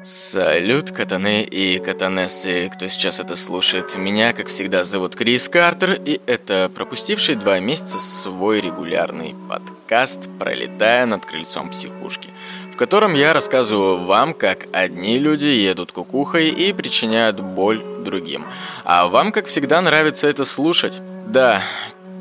[0.00, 3.96] Салют, катаны и катанессы, кто сейчас это слушает.
[3.96, 11.04] Меня, как всегда, зовут Крис Картер, и это пропустивший два месяца свой регулярный подкаст «Пролетая
[11.04, 12.30] над крыльцом психушки»,
[12.72, 18.46] в котором я рассказываю вам, как одни люди едут кукухой и причиняют боль другим.
[18.84, 21.00] А вам, как всегда, нравится это слушать.
[21.26, 21.60] Да,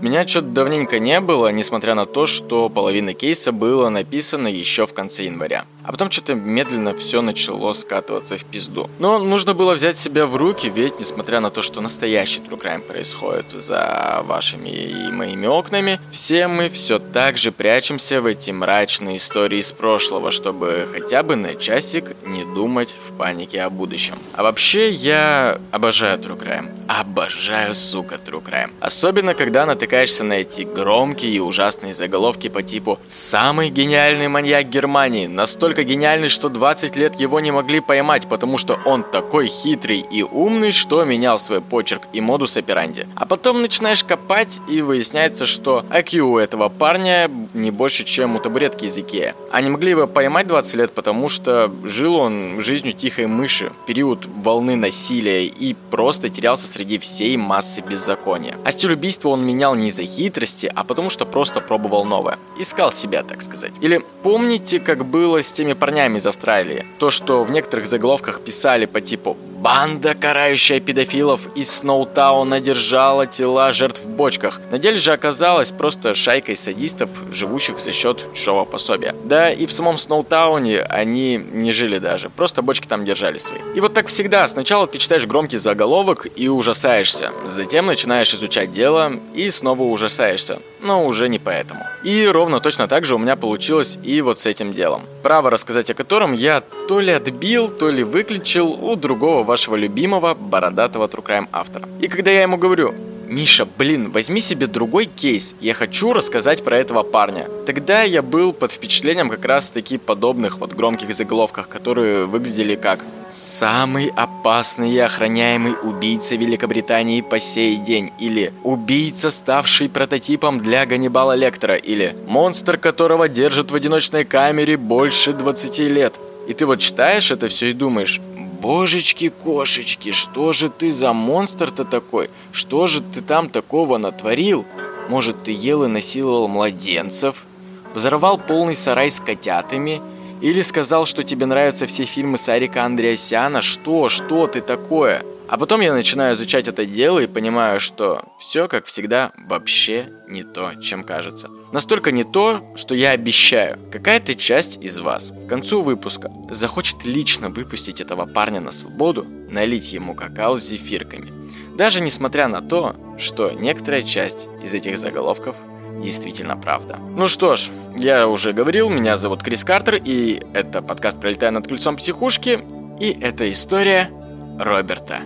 [0.02, 4.96] меня что-то давненько не было, несмотря на то, что половина кейса было написано еще в
[4.96, 5.66] конце января.
[5.88, 8.90] А потом что-то медленно все начало скатываться в пизду.
[9.00, 12.82] Но нужно было взять себя в руки, ведь несмотря на то, что настоящий True Crime
[12.82, 19.16] происходит за вашими и моими окнами, все мы все так же прячемся в эти мрачные
[19.16, 24.18] истории из прошлого, чтобы хотя бы на часик не думать в панике о будущем.
[24.34, 26.70] А вообще я обожаю True Crime.
[26.90, 28.72] Обожаю, сука, True Crime.
[28.82, 35.28] Особенно, когда натыкаешься на эти громкие и ужасные заголовки по типу «Самый гениальный маньяк Германии,
[35.28, 40.00] настолько настолько гениальный, что 20 лет его не могли поймать, потому что он такой хитрый
[40.00, 43.08] и умный, что менял свой почерк и модус операнди.
[43.16, 48.40] А потом начинаешь копать и выясняется, что IQ у этого парня не больше, чем у
[48.40, 49.36] табуретки из Икея.
[49.52, 54.76] Они могли его поймать 20 лет, потому что жил он жизнью тихой мыши, период волны
[54.76, 58.56] насилия и просто терялся среди всей массы беззакония.
[58.64, 62.38] А стиль убийства он менял не из-за хитрости, а потому что просто пробовал новое.
[62.60, 63.74] Искал себя, так сказать.
[63.82, 66.86] Или помните, как было с теми теми парнями из Австралии.
[66.98, 73.74] То, что в некоторых заголовках писали по типу Банда, карающая педофилов из Сноутауна, держала тела
[73.74, 74.62] жертв в бочках.
[74.72, 79.16] На деле же оказалась просто шайкой садистов, живущих за счет чужого пособия.
[79.26, 83.60] Да и в самом Сноутауне они не жили даже, просто бочки там держали свои.
[83.76, 89.14] И вот так всегда, сначала ты читаешь громкий заголовок и ужасаешься, затем начинаешь изучать дело
[89.34, 91.86] и снова ужасаешься, но уже не поэтому.
[92.04, 95.04] И ровно точно так же у меня получилось и вот с этим делом.
[95.24, 100.34] Право рассказать о котором я то ли отбил, то ли выключил у другого вашего любимого
[100.34, 101.88] бородатого True Crime автора.
[102.00, 102.94] И когда я ему говорю,
[103.30, 107.50] Миша, блин, возьми себе другой кейс, я хочу рассказать про этого парня.
[107.66, 113.04] Тогда я был под впечатлением как раз таки подобных вот громких заголовках, которые выглядели как
[113.30, 121.36] «Самый опасный и охраняемый убийца Великобритании по сей день» или «Убийца, ставший прототипом для Ганнибала
[121.36, 126.16] Лектора» или «Монстр, которого держат в одиночной камере больше 20 лет».
[126.48, 128.22] И ты вот читаешь это все и думаешь,
[128.62, 132.30] Божечки-кошечки, что же ты за монстр-то такой?
[132.52, 134.66] Что же ты там такого натворил?
[135.10, 137.46] Может, ты ел и насиловал младенцев?
[137.94, 140.02] Взорвал полный сарай с котятами?
[140.42, 143.62] Или сказал, что тебе нравятся все фильмы Сарика Андреасяна?
[143.62, 144.10] Что?
[144.10, 145.24] Что ты такое?
[145.48, 150.44] А потом я начинаю изучать это дело и понимаю, что все, как всегда, вообще не
[150.44, 151.50] то, чем кажется.
[151.72, 157.50] Настолько не то, что я обещаю, какая-то часть из вас к концу выпуска захочет лично
[157.50, 161.32] выпустить этого парня на свободу, налить ему какао с зефирками.
[161.78, 165.56] Даже несмотря на то, что некоторая часть из этих заголовков
[166.02, 166.98] действительно правда.
[166.98, 171.68] Ну что ж, я уже говорил, меня зовут Крис Картер, и это подкаст «Пролетая над
[171.68, 172.60] крыльцом психушки»,
[173.00, 174.12] и это история
[174.60, 175.22] Роберта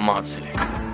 [0.00, 0.89] Marzilek.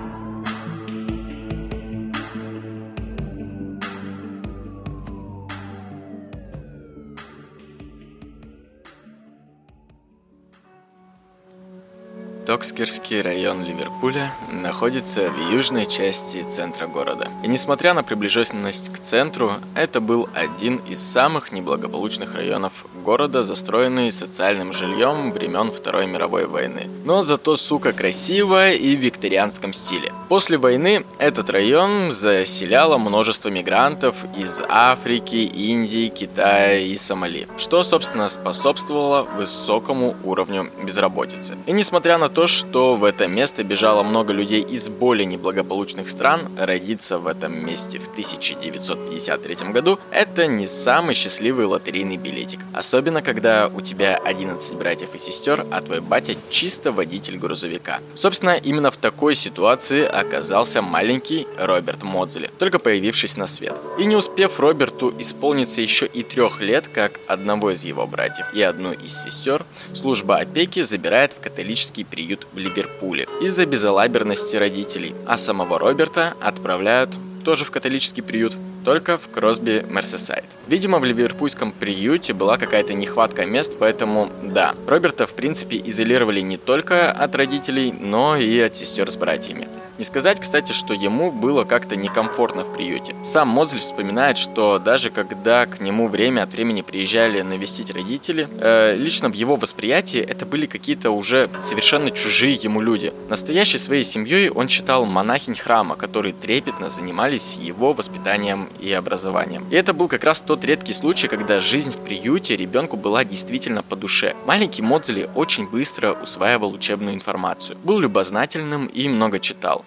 [12.47, 17.27] Токскерский район Ливерпуля находится в южной части центра города.
[17.43, 24.13] И несмотря на приближенность к центру, это был один из самых неблагополучных районов города, застроенный
[24.13, 26.89] социальным жильем времен Второй мировой войны.
[27.03, 30.13] Но зато, сука, красиво и в викторианском стиле.
[30.29, 38.29] После войны этот район заселяло множество мигрантов из Африки, Индии, Китая и Сомали, что, собственно,
[38.29, 41.57] способствовало высокому уровню безработицы.
[41.65, 46.41] И несмотря на то, что в это место бежало много людей из более неблагополучных стран,
[46.55, 52.59] родиться в этом месте в 1953 году– это не самый счастливый лотерейный билетик.
[52.73, 58.01] Особенно, когда у тебя 11 братьев и сестер, а твой батя чисто водитель грузовика.
[58.13, 63.81] Собственно, именно в такой ситуации оказался маленький Роберт Модзели, только появившись на свет.
[63.97, 68.61] И не успев Роберту исполниться еще и трех лет, как одного из его братьев и
[68.61, 75.15] одну из сестер, служба опеки забирает в католический приют приют в Ливерпуле из-за безалаберности родителей,
[75.25, 77.15] а самого Роберта отправляют
[77.45, 78.53] тоже в католический приют,
[78.83, 80.43] только в Кросби, Мерсесайд.
[80.67, 86.57] Видимо, в ливерпульском приюте была какая-то нехватка мест, поэтому да, Роберта в принципе изолировали не
[86.57, 89.69] только от родителей, но и от сестер с братьями.
[89.97, 93.15] Не сказать, кстати, что ему было как-то некомфортно в приюте.
[93.23, 98.95] Сам Мозель вспоминает, что даже когда к нему время от времени приезжали навестить родители, э,
[98.95, 103.11] лично в его восприятии это были какие-то уже совершенно чужие ему люди.
[103.27, 109.65] Настоящей своей семьей он считал монахинь храма, которые трепетно занимались его воспитанием и образованием.
[109.71, 113.81] И это был как раз тот редкий случай, когда жизнь в приюте ребенку была действительно
[113.81, 114.35] по душе.
[114.45, 119.83] Маленький Модзели очень быстро усваивал учебную информацию, был любознательным и много читал.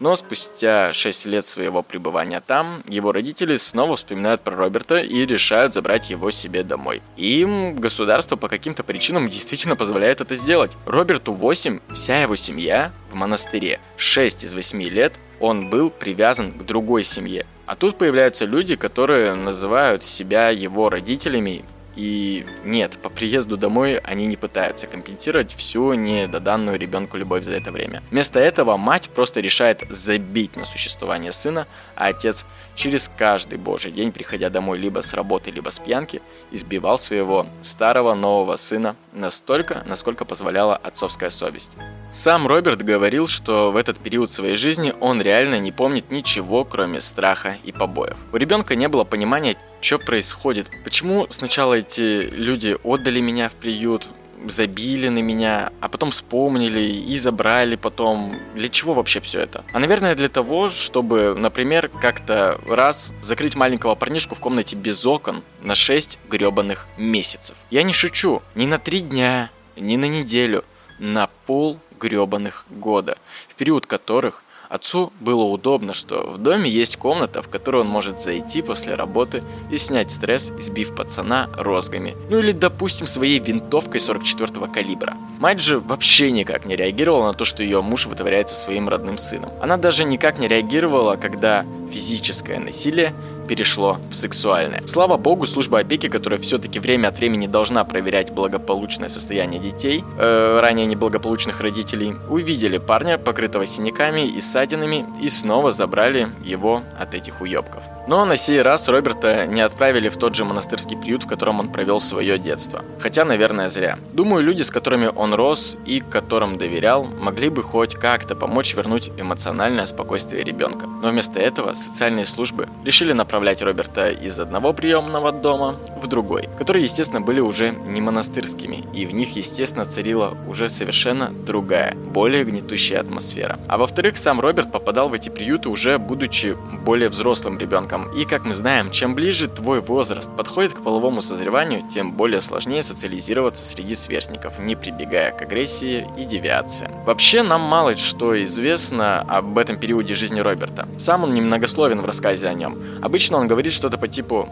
[0.00, 5.74] Но спустя 6 лет своего пребывания там, его родители снова вспоминают про Роберта и решают
[5.74, 7.02] забрать его себе домой.
[7.16, 10.76] Им государство по каким-то причинам действительно позволяет это сделать.
[10.86, 13.80] Роберту 8, вся его семья в монастыре.
[13.96, 17.46] 6 из 8 лет он был привязан к другой семье.
[17.66, 21.64] А тут появляются люди, которые называют себя его родителями
[21.98, 27.72] и нет, по приезду домой они не пытаются компенсировать всю недоданную ребенку любовь за это
[27.72, 28.04] время.
[28.12, 31.66] Вместо этого мать просто решает забить на существование сына,
[31.96, 32.46] а отец
[32.76, 36.22] через каждый божий день, приходя домой либо с работы, либо с пьянки,
[36.52, 41.72] избивал своего старого нового сына настолько, насколько позволяла отцовская совесть.
[42.12, 47.00] Сам Роберт говорил, что в этот период своей жизни он реально не помнит ничего, кроме
[47.00, 48.16] страха и побоев.
[48.32, 50.68] У ребенка не было понимания, что происходит?
[50.84, 54.08] Почему сначала эти люди отдали меня в приют,
[54.46, 58.36] забили на меня, а потом вспомнили и забрали потом.
[58.54, 59.64] Для чего вообще все это?
[59.72, 65.42] А, наверное, для того, чтобы, например, как-то раз закрыть маленького парнишку в комнате без окон
[65.62, 67.56] на 6 гребаных месяцев.
[67.70, 68.42] Я не шучу.
[68.54, 70.64] Ни на 3 дня, ни на неделю.
[70.98, 77.40] На пол гребаных года, в период которых Отцу было удобно, что в доме есть комната,
[77.40, 82.14] в которую он может зайти после работы и снять стресс, избив пацана розгами.
[82.28, 85.16] Ну или, допустим, своей винтовкой 44-го калибра.
[85.38, 89.16] Мать же вообще никак не реагировала на то, что ее муж вытворяет со своим родным
[89.16, 89.50] сыном.
[89.62, 93.14] Она даже никак не реагировала, когда физическое насилие
[93.48, 94.82] перешло в сексуальное.
[94.86, 100.60] Слава богу, служба опеки, которая все-таки время от времени должна проверять благополучное состояние детей, э,
[100.60, 107.40] ранее неблагополучных родителей, увидели парня, покрытого синяками и ссадинами, и снова забрали его от этих
[107.40, 107.82] уебков.
[108.08, 111.68] Но на сей раз Роберта не отправили в тот же монастырский приют, в котором он
[111.68, 112.82] провел свое детство.
[113.00, 113.98] Хотя, наверное, зря.
[114.14, 119.10] Думаю, люди, с которыми он рос и которым доверял, могли бы хоть как-то помочь вернуть
[119.18, 120.86] эмоциональное спокойствие ребенка.
[120.86, 126.84] Но вместо этого социальные службы решили направлять Роберта из одного приемного дома в другой, которые,
[126.84, 133.00] естественно, были уже не монастырскими, и в них, естественно, царила уже совершенно другая, более гнетущая
[133.00, 133.58] атмосфера.
[133.66, 136.56] А во-вторых, сам Роберт попадал в эти приюты уже будучи
[136.86, 138.18] более взрослым ребенком, ребенком.
[138.18, 142.82] И как мы знаем, чем ближе твой возраст подходит к половому созреванию, тем более сложнее
[142.82, 146.90] социализироваться среди сверстников, не прибегая к агрессии и девиации.
[147.04, 150.86] Вообще, нам мало что известно об этом периоде жизни Роберта.
[150.98, 152.78] Сам он немногословен в рассказе о нем.
[153.02, 154.48] Обычно он говорит что-то по типу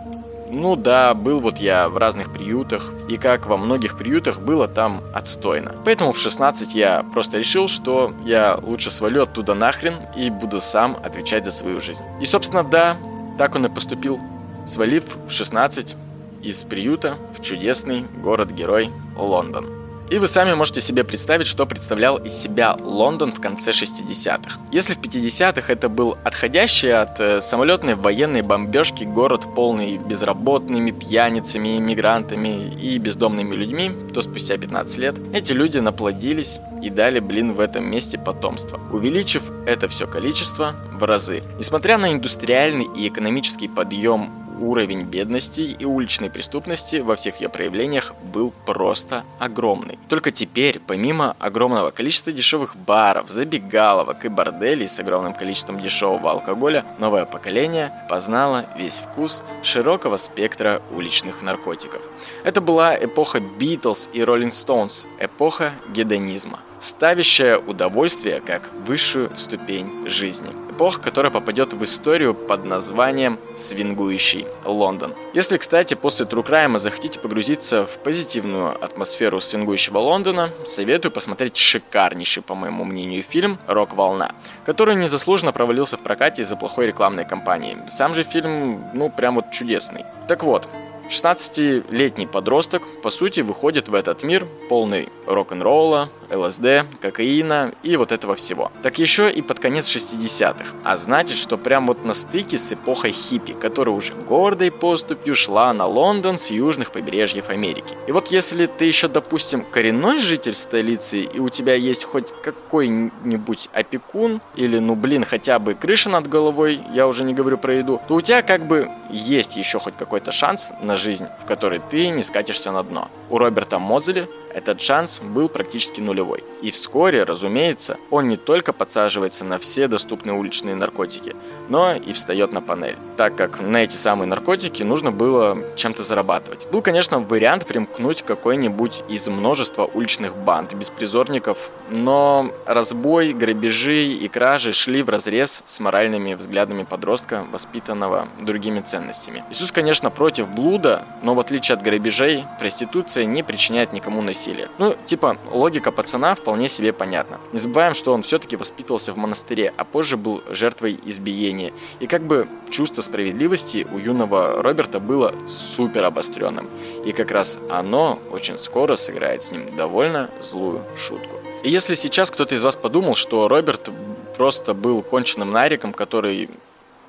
[0.48, 5.02] ну да, был вот я в разных приютах, и как во многих приютах было там
[5.12, 5.74] отстойно.
[5.84, 10.96] Поэтому в 16 я просто решил, что я лучше свалю оттуда нахрен и буду сам
[11.02, 12.04] отвечать за свою жизнь.
[12.20, 12.96] И собственно да,
[13.36, 14.20] так он и поступил,
[14.64, 15.96] свалив в 16
[16.42, 19.75] из приюта в чудесный город-герой Лондон.
[20.08, 24.60] И вы сами можете себе представить, что представлял из себя Лондон в конце 60-х.
[24.70, 31.76] Если в 50-х это был отходящий от э, самолетной военной бомбежки город, полный безработными, пьяницами,
[31.78, 37.60] иммигрантами и бездомными людьми, то спустя 15 лет эти люди наплодились и дали, блин, в
[37.60, 41.42] этом месте потомство, увеличив это все количество в разы.
[41.58, 48.14] Несмотря на индустриальный и экономический подъем уровень бедности и уличной преступности во всех ее проявлениях
[48.32, 49.98] был просто огромный.
[50.08, 56.84] Только теперь, помимо огромного количества дешевых баров, забегаловок и борделей с огромным количеством дешевого алкоголя,
[56.98, 62.02] новое поколение познало весь вкус широкого спектра уличных наркотиков.
[62.44, 70.50] Это была эпоха Битлз и Роллинг Стоунс, эпоха гедонизма ставящая удовольствие как высшую ступень жизни.
[70.70, 75.14] Эпоха, которая попадет в историю под названием «Свингующий Лондон».
[75.32, 82.42] Если, кстати, после True Crime захотите погрузиться в позитивную атмосферу свингующего Лондона, советую посмотреть шикарнейший,
[82.42, 84.34] по моему мнению, фильм «Рок-волна»,
[84.66, 87.78] который незаслуженно провалился в прокате из-за плохой рекламной кампании.
[87.86, 90.04] Сам же фильм, ну, прям вот чудесный.
[90.28, 90.68] Так вот,
[91.08, 98.34] 16-летний подросток, по сути, выходит в этот мир полный рок-н-ролла, ЛСД, кокаина и вот этого
[98.34, 98.70] всего.
[98.82, 100.74] Так еще и под конец 60-х.
[100.84, 105.72] А значит, что прям вот на стыке с эпохой хиппи, которая уже гордой поступью шла
[105.72, 107.96] на Лондон с южных побережьев Америки.
[108.06, 113.70] И вот если ты еще, допустим, коренной житель столицы, и у тебя есть хоть какой-нибудь
[113.72, 118.00] опекун, или, ну блин, хотя бы крыша над головой, я уже не говорю про еду,
[118.08, 122.08] то у тебя как бы есть еще хоть какой-то шанс на жизнь, в которой ты
[122.08, 123.08] не скатишься на дно.
[123.30, 126.42] У Роберта Мозели этот шанс был практически нулевой.
[126.62, 131.36] И вскоре, разумеется, он не только подсаживается на все доступные уличные наркотики,
[131.68, 136.66] но и встает на панель, так как на эти самые наркотики нужно было чем-то зарабатывать.
[136.70, 144.72] Был, конечно, вариант примкнуть какой-нибудь из множества уличных банд, беспризорников, но разбой, грабежи и кражи
[144.72, 149.44] шли в разрез с моральными взглядами подростка, воспитанного другими ценностями.
[149.50, 154.68] Иисус, конечно, против блуда, но в отличие от грабежей, проституция не причиняет никому насилия.
[154.78, 157.38] Ну, типа, логика пацана вполне себе понятна.
[157.52, 161.55] Не забываем, что он все-таки воспитывался в монастыре, а позже был жертвой избиения.
[162.00, 166.68] И как бы чувство справедливости у юного Роберта было супер обостренным.
[167.04, 171.36] И как раз оно очень скоро сыграет с ним довольно злую шутку.
[171.62, 173.90] И если сейчас кто-то из вас подумал, что Роберт
[174.36, 176.48] просто был конченным нариком, который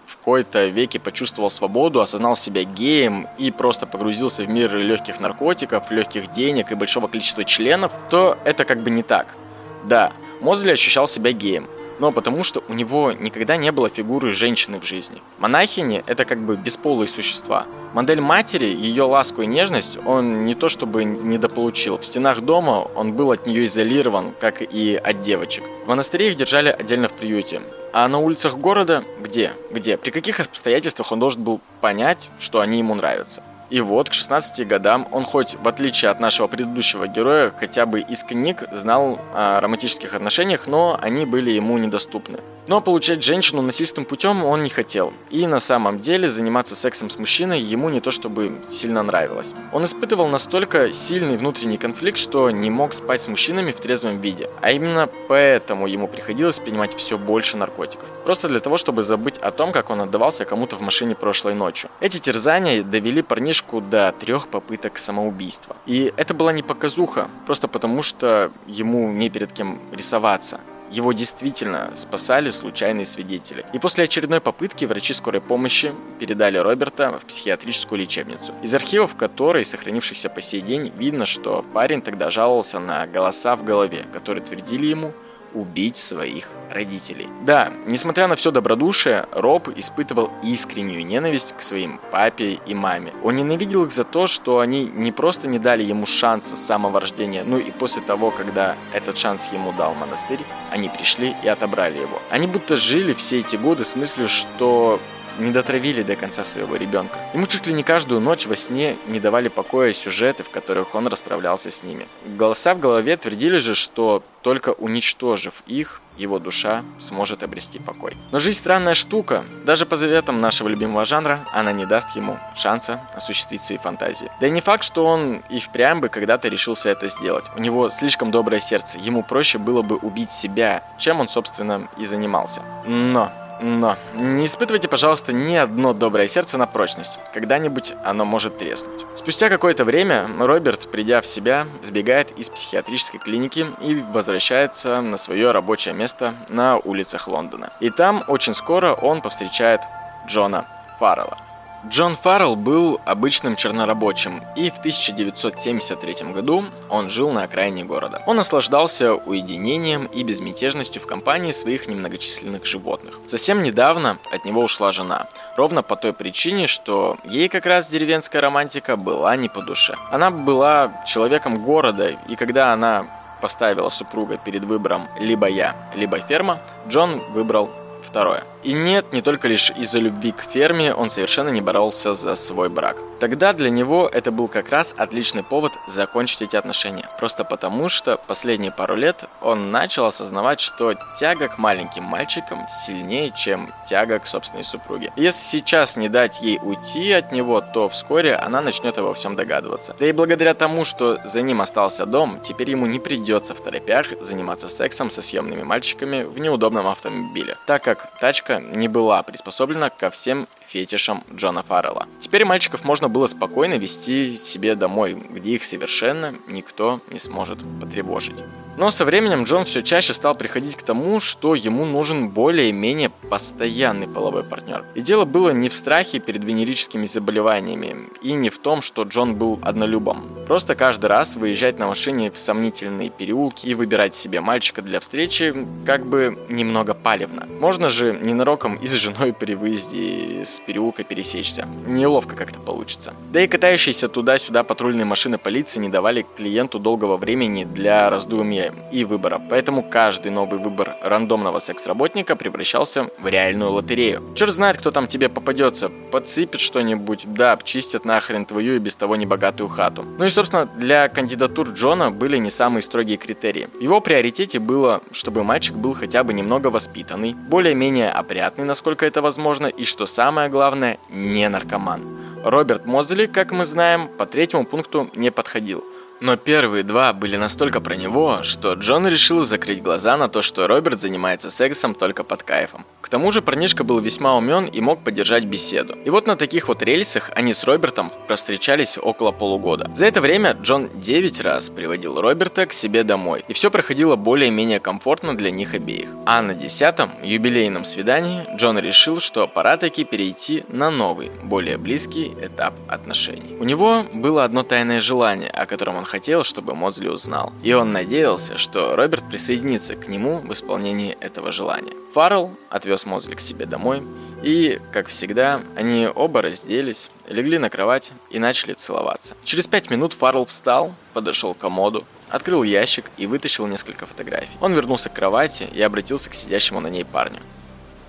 [0.05, 5.91] в кои-то веке почувствовал свободу, осознал себя геем и просто погрузился в мир легких наркотиков,
[5.91, 9.35] легких денег и большого количества членов, то это как бы не так.
[9.83, 11.67] Да, Мозли ощущал себя геем,
[11.99, 15.21] но потому что у него никогда не было фигуры женщины в жизни.
[15.39, 17.65] Монахини– это как бы бесполые существа.
[17.93, 21.97] Модель матери, ее ласку и нежность он не то чтобы недополучил.
[21.97, 25.63] В стенах дома он был от нее изолирован, как и от девочек.
[25.85, 27.61] В монастыре их держали отдельно в приюте.
[27.93, 29.53] А на улицах города где?
[29.71, 29.97] Где?
[29.97, 33.41] При каких обстоятельствах он должен был понять, что они ему нравятся?
[33.69, 37.99] И вот к 16 годам он хоть, в отличие от нашего предыдущего героя, хотя бы
[37.99, 42.39] из книг знал о романтических отношениях, но они были ему недоступны.
[42.67, 45.13] Но получать женщину насильственным путем он не хотел.
[45.29, 49.55] И на самом деле заниматься сексом с мужчиной ему не то чтобы сильно нравилось.
[49.71, 54.49] Он испытывал настолько сильный внутренний конфликт, что не мог спать с мужчинами в трезвом виде.
[54.61, 58.09] А именно поэтому ему приходилось принимать все больше наркотиков.
[58.25, 61.89] Просто для того, чтобы забыть о том, как он отдавался кому-то в машине прошлой ночью.
[62.01, 65.77] Эти терзания довели парнишку до трех попыток самоубийства.
[65.85, 70.59] И это была не показуха, просто потому что ему не перед кем рисоваться.
[70.91, 73.65] Его действительно спасали случайные свидетели.
[73.73, 79.65] И после очередной попытки врачи скорой помощи передали Роберта в психиатрическую лечебницу, из архивов которой,
[79.65, 84.87] сохранившихся по сей день, видно, что парень тогда жаловался на голоса в голове, которые твердили
[84.87, 85.13] ему–
[85.57, 87.27] убить своих родителей.
[87.45, 93.13] Да, несмотря на все добродушие, Роб испытывал искреннюю ненависть к своим папе и маме.
[93.23, 96.99] Он ненавидел их за то, что они не просто не дали ему шанса с самого
[96.99, 100.39] рождения, ну и после того, когда этот шанс ему дал монастырь,
[100.71, 102.21] они пришли и отобрали его.
[102.29, 104.99] Они будто жили все эти годы с мыслью, что
[105.37, 107.19] не дотравили до конца своего ребенка.
[107.33, 111.07] Ему чуть ли не каждую ночь во сне не давали покоя сюжеты, в которых он
[111.07, 112.07] расправлялся с ними.
[112.25, 118.15] Голоса в голове твердили же, что только уничтожив их, его душа сможет обрести покой.
[118.31, 119.43] Но жизнь странная штука.
[119.65, 124.31] Даже по заветам нашего любимого жанра, она не даст ему шанса осуществить свои фантазии.
[124.39, 127.45] Да и не факт, что он и впрямь бы когда-то решился это сделать.
[127.55, 132.05] У него слишком доброе сердце, ему проще было бы убить себя, чем он, собственно, и
[132.05, 132.61] занимался.
[132.85, 137.19] Но но не испытывайте, пожалуйста, ни одно доброе сердце на прочность.
[137.33, 139.05] Когда-нибудь оно может треснуть.
[139.15, 145.51] Спустя какое-то время Роберт, придя в себя, сбегает из психиатрической клиники и возвращается на свое
[145.51, 147.71] рабочее место на улицах Лондона.
[147.79, 149.81] И там очень скоро он повстречает
[150.27, 150.65] Джона
[150.99, 151.46] Фаррелла.
[151.85, 158.21] Джон Фаррелл был обычным чернорабочим, и в 1973 году он жил на окраине города.
[158.25, 163.19] Он наслаждался уединением и безмятежностью в компании своих немногочисленных животных.
[163.27, 168.41] Совсем недавно от него ушла жена, ровно по той причине, что ей как раз деревенская
[168.41, 169.95] романтика была не по душе.
[170.11, 173.05] Она была человеком города, и когда она
[173.39, 177.69] поставила супруга перед выбором либо я, либо ферма, Джон выбрал
[178.03, 178.43] второе.
[178.67, 182.67] И нет, не только лишь из-за любви к ферме он совершенно не боролся за свой
[182.67, 182.97] брак.
[183.21, 187.09] Тогда для него это был как раз отличный повод закончить эти отношения.
[187.17, 193.31] Просто потому, что последние пару лет он начал осознавать, что тяга к маленьким мальчикам сильнее,
[193.31, 195.13] чем тяга к собственной супруге.
[195.15, 199.95] Если сейчас не дать ей уйти от него, то вскоре она начнет обо всем догадываться.
[199.97, 204.07] Да и благодаря тому, что за ним остался дом, теперь ему не придется в торопях
[204.19, 210.09] заниматься сексом со съемными мальчиками в неудобном автомобиле, так как тачка не была приспособлена ко
[210.09, 212.07] всем фетишам Джона Фаррелла.
[212.19, 218.37] Теперь мальчиков можно было спокойно вести себе домой, где их совершенно никто не сможет потревожить.
[218.77, 224.07] Но со временем Джон все чаще стал приходить к тому, что ему нужен более-менее постоянный
[224.07, 224.85] половой партнер.
[224.93, 229.35] И дело было не в страхе перед венерическими заболеваниями, и не в том, что Джон
[229.35, 230.36] был однолюбом.
[230.47, 235.53] Просто каждый раз выезжать на машине в сомнительные переулки и выбирать себе мальчика для встречи
[235.85, 237.45] как бы немного палевно.
[237.59, 241.67] Можно же ненароком и с женой при выезде с переулка пересечься.
[241.85, 243.13] Неловко как-то получится.
[243.33, 249.03] Да и катающиеся туда-сюда патрульные машины полиции не давали клиенту долгого времени для раздумья и
[249.03, 254.23] выбора, поэтому каждый новый выбор рандомного секс-работника превращался в реальную лотерею.
[254.33, 259.17] Черт знает, кто там тебе попадется, подсыпет что-нибудь, да, обчистят нахрен твою и без того
[259.17, 260.05] небогатую хату.
[260.17, 263.69] Ну и, собственно, для кандидатур Джона были не самые строгие критерии.
[263.73, 269.23] В его приоритете было, чтобы мальчик был хотя бы немного воспитанный, более-менее опрятный, насколько это
[269.23, 272.01] возможно, и, что самое главное, не наркоман.
[272.43, 275.83] Роберт Мозли, как мы знаем, по третьему пункту не подходил–
[276.19, 280.67] но первые два были настолько про него, что Джон решил закрыть глаза на то, что
[280.67, 282.85] Роберт занимается сексом только под кайфом.
[283.01, 285.97] К тому же парнишка был весьма умен и мог поддержать беседу.
[286.03, 289.89] И вот на таких вот рельсах они с Робертом провстречались около полугода.
[289.93, 294.79] За это время Джон 9 раз приводил Роберта к себе домой, и все проходило более-менее
[294.79, 296.09] комфортно для них обеих.
[296.25, 302.33] А на десятом, юбилейном свидании, Джон решил, что пора таки перейти на новый, более близкий
[302.41, 303.55] этап отношений.
[303.59, 307.53] У него было одно тайное желание, о котором он хотел, чтобы Мозли узнал.
[307.61, 311.93] И он надеялся, что Роберт присоединится к нему в исполнении этого желания.
[312.13, 314.01] Фаррелл отвез Мозли к себе домой,
[314.41, 319.35] и, как всегда, они оба разделись, легли на кровать и начали целоваться.
[319.43, 324.57] Через пять минут Фаррелл встал, подошел к комоду, открыл ящик и вытащил несколько фотографий.
[324.61, 327.41] Он вернулся к кровати и обратился к сидящему на ней парню.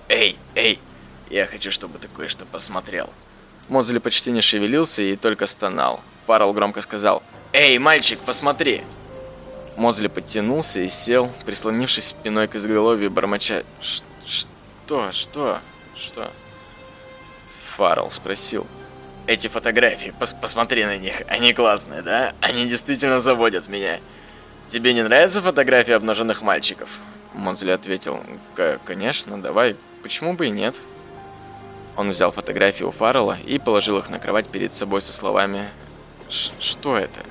[0.07, 0.79] «Эй, эй,
[1.29, 3.09] я хочу, чтобы ты кое-что посмотрел».
[3.67, 6.01] Мозли почти не шевелился и только стонал.
[6.25, 8.83] Фаррелл громко сказал «Эй, мальчик, посмотри!»
[9.75, 15.11] Мозли подтянулся и сел, прислонившись спиной к изголовью, бормоча «Что?
[15.11, 15.59] Что?
[15.95, 16.31] Что?»
[17.75, 18.67] Фаррелл спросил.
[19.25, 22.33] «Эти фотографии, пос посмотри на них, они классные, да?
[22.41, 23.99] Они действительно заводят меня.
[24.67, 26.89] Тебе не нравятся фотографии обнаженных мальчиков?»
[27.33, 28.21] Мозли ответил,
[28.85, 30.75] «Конечно, давай, почему бы и нет?»
[31.95, 35.69] Он взял фотографии у Фаррелла и положил их на кровать перед собой со словами
[36.29, 37.21] «Что это?»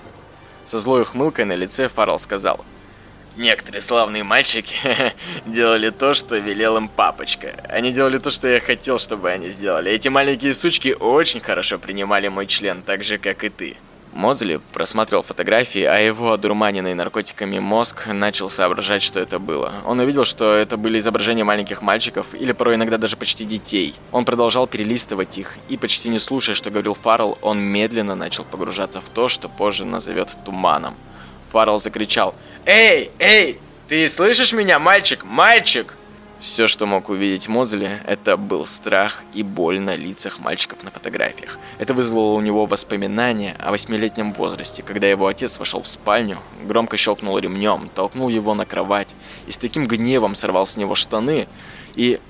[0.68, 2.62] Со злой ухмылкой на лице Фаррелл сказал.
[3.36, 4.76] Некоторые славные мальчики
[5.46, 7.54] делали то, что велел им папочка.
[7.70, 9.90] Они делали то, что я хотел, чтобы они сделали.
[9.90, 13.76] Эти маленькие сучки очень хорошо принимали мой член, так же, как и ты.
[14.18, 19.74] Мозли просматривал фотографии, а его одурманенный наркотиками мозг начал соображать, что это было.
[19.86, 23.94] Он увидел, что это были изображения маленьких мальчиков, или порой иногда даже почти детей.
[24.10, 29.00] Он продолжал перелистывать их, и почти не слушая, что говорил Фаррелл, он медленно начал погружаться
[29.00, 30.96] в то, что позже назовет туманом.
[31.52, 35.94] Фаррелл закричал «Эй, эй, ты слышишь меня, мальчик, мальчик?»
[36.40, 41.58] Все, что мог увидеть Мозли, это был страх и боль на лицах мальчиков на фотографиях.
[41.78, 46.96] Это вызвало у него воспоминания о восьмилетнем возрасте, когда его отец вошел в спальню, громко
[46.96, 49.16] щелкнул ремнем, толкнул его на кровать
[49.48, 51.48] и с таким гневом сорвал с него штаны,
[51.94, 52.20] и...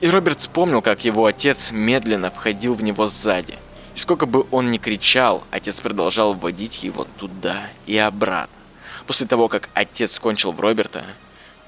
[0.00, 3.54] И Роберт вспомнил, как его отец медленно входил в него сзади.
[3.94, 8.52] И сколько бы он ни кричал, отец продолжал вводить его туда и обратно.
[9.06, 11.04] После того, как отец кончил в Роберта,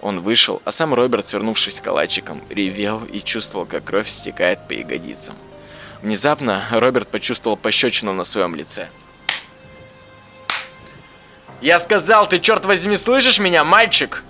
[0.00, 5.34] он вышел, а сам Роберт, свернувшись калачиком, ревел и чувствовал, как кровь стекает по ягодицам.
[6.02, 8.88] Внезапно Роберт почувствовал пощечину на своем лице.
[11.60, 14.22] «Я сказал, ты, черт возьми, слышишь меня, мальчик?»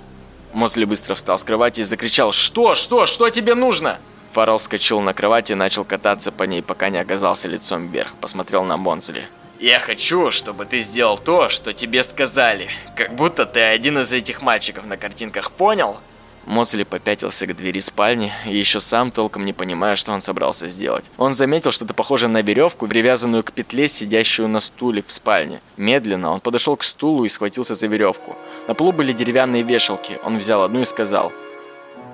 [0.52, 2.74] Мосли быстро встал с кровати и закричал «Что?
[2.74, 3.05] Что?
[3.05, 3.98] Что тебе нужно?»
[4.33, 8.14] Фаррелл вскочил на кровати и начал кататься по ней, пока не оказался лицом вверх.
[8.16, 9.29] Посмотрел на Монсли.
[9.59, 12.69] Я хочу, чтобы ты сделал то, что тебе сказали.
[12.95, 15.97] Как будто ты один из этих мальчиков на картинках, понял?
[16.45, 21.11] Моцли попятился к двери спальни, еще сам толком не понимая, что он собрался сделать.
[21.16, 25.61] Он заметил что-то похожее на веревку, привязанную к петле, сидящую на стуле в спальне.
[25.77, 28.37] Медленно он подошел к стулу и схватился за веревку.
[28.69, 30.21] На полу были деревянные вешалки.
[30.23, 31.33] Он взял одну и сказал,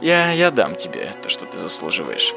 [0.00, 2.32] «Я, я дам тебе то, что ты заслуживаешь».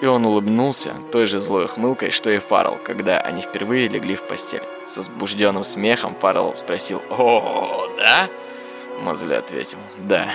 [0.00, 4.22] И он улыбнулся той же злой ухмылкой, что и Фаррелл, когда они впервые легли в
[4.22, 4.62] постель.
[4.86, 8.28] С возбужденным смехом Фаррелл спросил «О, да?»
[9.02, 10.32] Мозли ответил «Да».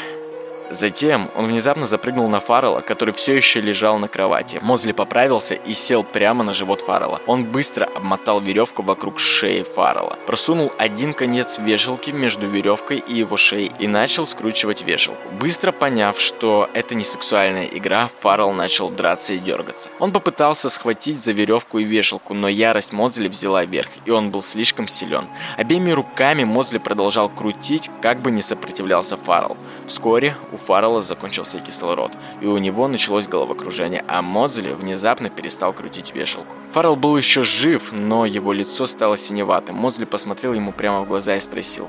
[0.70, 4.60] Затем он внезапно запрыгнул на Фаррелла, который все еще лежал на кровати.
[4.62, 7.22] Мозли поправился и сел прямо на живот Фаррелла.
[7.28, 13.38] Он быстро обмотал веревку вокруг шеи Фаррелла, просунул один конец вешалки между веревкой и его
[13.38, 15.22] шеей и начал скручивать вешалку.
[15.40, 19.90] Быстро поняв, что это не сексуальная игра, Фаррелл начал драться и дергаться.
[20.00, 24.42] Он попытался схватить за веревку и вешалку, но ярость Мозли взяла верх, и он был
[24.42, 25.26] слишком силен.
[25.58, 29.58] Обеими руками Мозли продолжал крутить, как бы не сопротивлялся Фаррелл.
[29.88, 36.16] Вскоре у Фаррелла закончился кислород, и у него началось головокружение, а Мозли внезапно перестал крутить
[36.16, 36.56] вешалку.
[36.72, 39.76] Фаррелл был еще жив, но его лицо стало синеватым.
[39.76, 41.88] Мозли посмотрел ему прямо в глаза и спросил.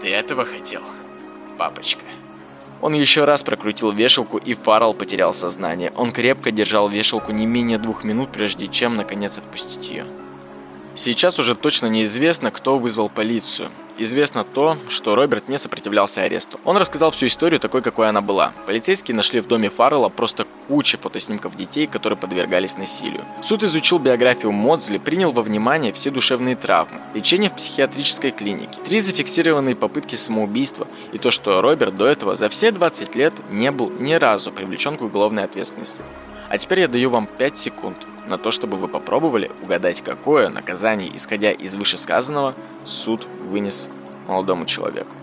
[0.00, 0.82] «Ты этого хотел,
[1.58, 2.04] папочка?»
[2.80, 5.92] Он еще раз прокрутил вешалку, и Фаррелл потерял сознание.
[5.96, 10.06] Он крепко держал вешалку не менее двух минут, прежде чем, наконец, отпустить ее.
[10.94, 13.70] Сейчас уже точно неизвестно, кто вызвал полицию.
[13.98, 16.60] Известно то, что Роберт не сопротивлялся аресту.
[16.64, 18.52] Он рассказал всю историю такой, какой она была.
[18.66, 23.22] Полицейские нашли в доме Фаррелла просто кучу фотоснимков детей, которые подвергались насилию.
[23.42, 28.98] Суд изучил биографию Модзли, принял во внимание все душевные травмы, лечение в психиатрической клинике, три
[28.98, 33.90] зафиксированные попытки самоубийства и то, что Роберт до этого за все 20 лет не был
[33.90, 36.02] ни разу привлечен к уголовной ответственности.
[36.48, 37.96] А теперь я даю вам 5 секунд
[38.26, 43.88] на то, чтобы вы попробовали угадать, какое наказание, исходя из вышесказанного, суд вынес
[44.26, 45.14] молодому человеку.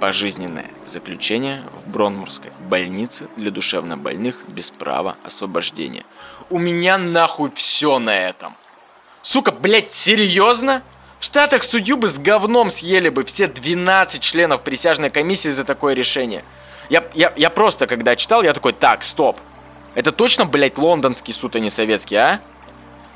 [0.00, 6.04] Пожизненное заключение в Бронмурской больнице для душевнобольных без права освобождения.
[6.50, 8.54] У меня нахуй все на этом.
[9.22, 10.82] Сука, блять, серьезно?
[11.18, 15.94] В Штатах судью бы с говном съели бы все 12 членов присяжной комиссии за такое
[15.94, 16.44] решение–
[16.88, 19.38] я, я, я просто, когда читал, я такой, так, стоп.
[19.94, 22.40] Это точно, блядь, лондонский суд, а не советский, а?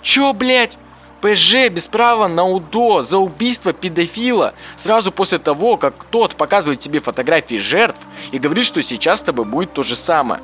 [0.03, 0.79] Чё, блядь?
[1.23, 6.99] ПЖ без права на УДО за убийство педофила сразу после того, как тот показывает тебе
[6.99, 8.01] фотографии жертв
[8.33, 10.41] и говорит, что сейчас с тобой будет то же самое.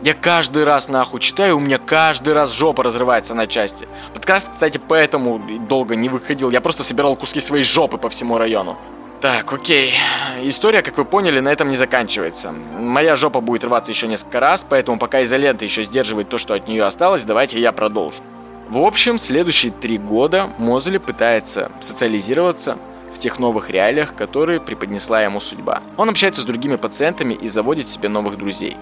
[0.00, 3.88] Я каждый раз нахуй читаю, у меня каждый раз жопа разрывается на части.
[4.14, 6.50] Подкаст, кстати, поэтому долго не выходил.
[6.50, 8.78] Я просто собирал куски своей жопы по всему району.
[9.20, 9.94] Так, окей.
[10.42, 12.52] История, как вы поняли, на этом не заканчивается.
[12.52, 16.68] Моя жопа будет рваться еще несколько раз, поэтому пока изолента еще сдерживает то, что от
[16.68, 18.22] нее осталось, давайте я продолжу.
[18.68, 22.78] В общем, следующие три года Мозли пытается социализироваться
[23.12, 25.82] в тех новых реалиях, которые преподнесла ему судьба.
[25.96, 28.76] Он общается с другими пациентами и заводит себе новых друзей.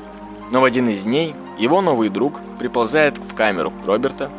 [0.51, 4.31] Но в один из дней его новый друг приползает в камеру Роберта,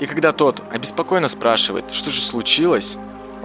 [0.00, 2.96] и когда тот обеспокоенно спрашивает, что же случилось,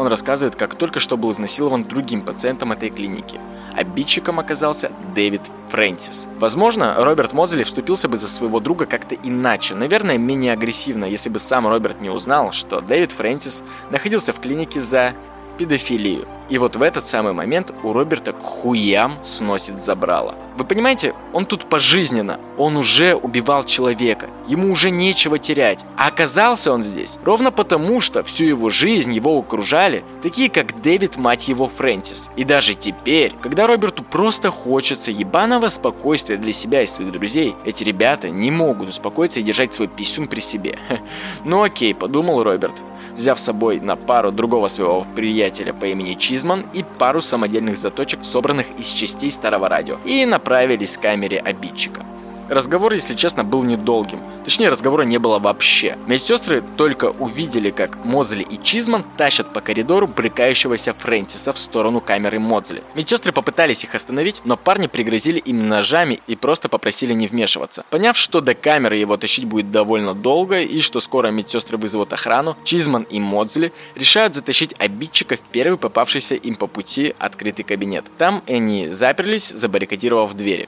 [0.01, 3.39] он рассказывает, как только что был изнасилован другим пациентом этой клиники.
[3.73, 6.27] Обидчиком оказался Дэвид Фрэнсис.
[6.39, 11.39] Возможно, Роберт Мозели вступился бы за своего друга как-то иначе, наверное, менее агрессивно, если бы
[11.39, 15.13] сам Роберт не узнал, что Дэвид Фрэнсис находился в клинике за
[15.57, 16.27] педофилию.
[16.51, 20.35] И вот в этот самый момент у Роберта к хуям сносит забрало.
[20.57, 25.79] Вы понимаете, он тут пожизненно, он уже убивал человека, ему уже нечего терять.
[25.95, 31.15] А оказался он здесь ровно потому, что всю его жизнь его окружали такие, как Дэвид,
[31.15, 32.29] мать его, Фрэнсис.
[32.35, 37.85] И даже теперь, когда Роберту просто хочется ебаного спокойствия для себя и своих друзей, эти
[37.85, 40.77] ребята не могут успокоиться и держать свой писюн при себе.
[41.45, 42.75] Ну окей, подумал Роберт,
[43.15, 48.25] взяв с собой на пару другого своего приятеля по имени Чизман и пару самодельных заточек,
[48.25, 52.03] собранных из частей старого радио, и направились к камере обидчика.
[52.51, 54.19] Разговор, если честно, был недолгим.
[54.43, 55.97] Точнее, разговора не было вообще.
[56.05, 62.39] Медсестры только увидели, как Мозли и Чизман тащат по коридору брыкающегося Фрэнсиса в сторону камеры
[62.39, 62.83] Мозли.
[62.93, 67.85] Медсестры попытались их остановить, но парни пригрозили им ножами и просто попросили не вмешиваться.
[67.89, 72.57] Поняв, что до камеры его тащить будет довольно долго и что скоро медсестры вызовут охрану,
[72.65, 78.03] Чизман и Мозли решают затащить обидчика в первый попавшийся им по пути открытый кабинет.
[78.17, 80.67] Там они заперлись, забаррикадировав двери.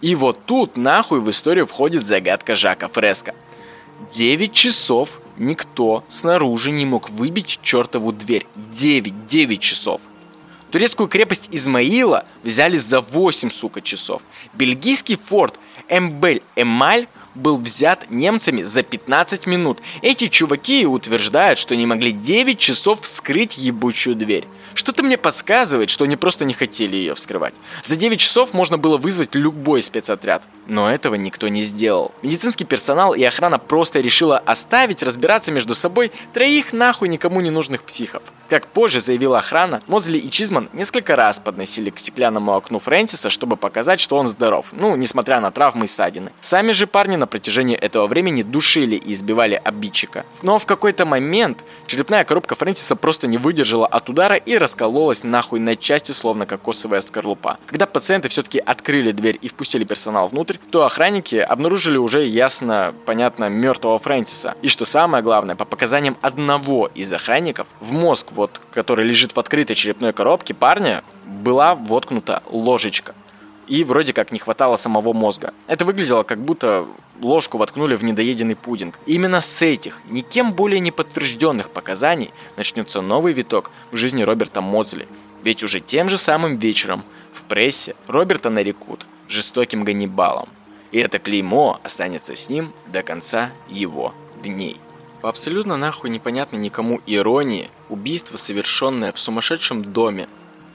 [0.00, 3.34] И вот тут нахуй в историю входит загадка Жака Фреско.
[4.10, 8.46] 9 часов никто снаружи не мог выбить чертову дверь.
[8.56, 10.00] 9, 9 часов.
[10.70, 14.22] Турецкую крепость Измаила взяли за 8, сука, часов.
[14.54, 15.54] Бельгийский форт
[15.88, 19.80] Эмбель-Эмаль был взят немцами за 15 минут.
[20.02, 24.46] Эти чуваки утверждают, что не могли 9 часов вскрыть ебучую дверь.
[24.74, 27.54] Что-то мне подсказывает, что они просто не хотели ее вскрывать.
[27.82, 30.42] За 9 часов можно было вызвать любой спецотряд.
[30.66, 32.12] Но этого никто не сделал.
[32.22, 37.82] Медицинский персонал и охрана просто решила оставить разбираться между собой троих нахуй никому не нужных
[37.82, 38.22] психов.
[38.48, 43.56] Как позже заявила охрана, Мозли и Чизман несколько раз подносили к стеклянному окну Фрэнсиса, чтобы
[43.56, 46.30] показать, что он здоров, ну, несмотря на травмы и ссадины.
[46.40, 50.24] Сами же парни на протяжении этого времени душили и избивали обидчика.
[50.42, 55.60] Но в какой-то момент черепная коробка Фрэнсиса просто не выдержала от удара и раскололась нахуй
[55.60, 57.58] на части, словно кокосовая скорлупа.
[57.66, 63.48] Когда пациенты все-таки открыли дверь и впустили персонал внутрь, то охранники обнаружили уже ясно, понятно,
[63.48, 64.54] мертвого Фрэнсиса.
[64.62, 69.40] И что самое главное, по показаниям одного из охранников, в мозг вот, который лежит в
[69.40, 73.14] открытой черепной коробке парня, была воткнута ложечка.
[73.66, 75.54] И вроде как не хватало самого мозга.
[75.66, 76.86] Это выглядело как будто
[77.20, 78.98] ложку воткнули в недоеденный пудинг.
[79.06, 85.08] Именно с этих, никем более не подтвержденных показаний, начнется новый виток в жизни Роберта Мозли.
[85.42, 90.48] Ведь уже тем же самым вечером в прессе Роберта нарекут жестоким Ганнибалом.
[90.92, 94.78] И это клеймо останется с ним до конца его дней.
[95.20, 100.28] По абсолютно нахуй непонятной никому иронии, убийство, совершенное в сумасшедшем доме,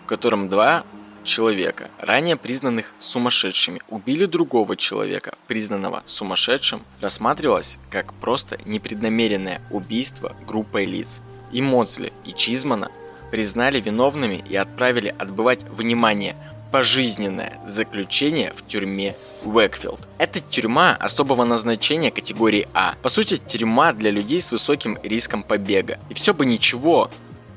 [0.04, 0.84] в котором два
[1.24, 10.86] человека, ранее признанных сумасшедшими, убили другого человека, признанного сумасшедшим, рассматривалось как просто непреднамеренное убийство группой
[10.86, 11.22] лиц.
[11.52, 12.90] И Моцли, и Чизмана
[13.32, 16.36] признали виновными и отправили отбывать внимание
[16.72, 20.08] пожизненное заключение в тюрьме Уэкфилд.
[20.18, 22.96] Это тюрьма особого назначения категории А.
[23.02, 26.00] По сути, тюрьма для людей с высоким риском побега.
[26.10, 27.10] И все бы ничего,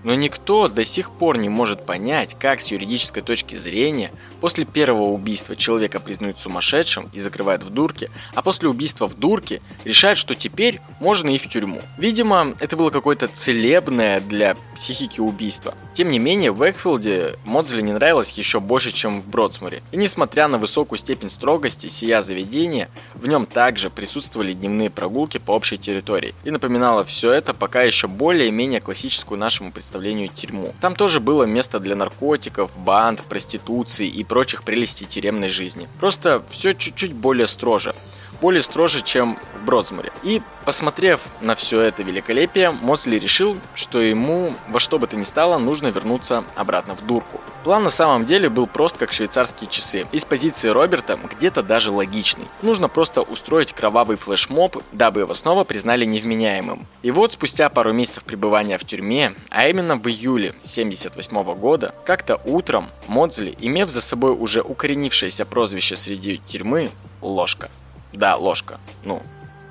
[0.05, 4.11] но никто до сих пор не может понять, как с юридической точки зрения
[4.43, 9.63] после первого убийства человека признают сумасшедшим и закрывают в дурке, а после убийства в дурке
[9.85, 11.81] решают, что теперь можно и в тюрьму.
[11.97, 15.75] Видимо, это было какое-то целебное для психики убийство.
[15.95, 19.83] Тем не менее, в Экфилде Модзели не нравилось еще больше, чем в Бродсморе.
[19.93, 25.53] И несмотря на высокую степень строгости сия заведения, в нем также присутствовали дневные прогулки по
[25.53, 26.35] общей территории.
[26.43, 30.75] И напоминало все это пока еще более-менее классическую нашему представлению тюрьму.
[30.81, 35.91] Там тоже было место для наркотиков, банд, проституции и прочих прелестей тюремной жизни.
[36.01, 37.95] Просто все чуть-чуть более строже
[38.43, 40.13] более строже, чем в Бродсморе.
[40.25, 45.23] И, посмотрев на все это великолепие, Мосли решил, что ему во что бы то ни
[45.23, 47.41] стало нужно вернуться обратно в дурку.
[47.63, 50.07] План на самом деле был прост, как швейцарские часы.
[50.11, 52.49] Из позиции Роберта где-то даже логичный.
[52.61, 56.87] Нужно просто устроить кровавый флешмоб, дабы его снова признали невменяемым.
[57.03, 62.41] И вот спустя пару месяцев пребывания в тюрьме, а именно в июле 78 года, как-то
[62.45, 67.71] утром Модзли, имев за собой уже укоренившееся прозвище среди тюрьмы «Ложка»,
[68.13, 68.79] да, ложка.
[69.05, 69.23] Ну,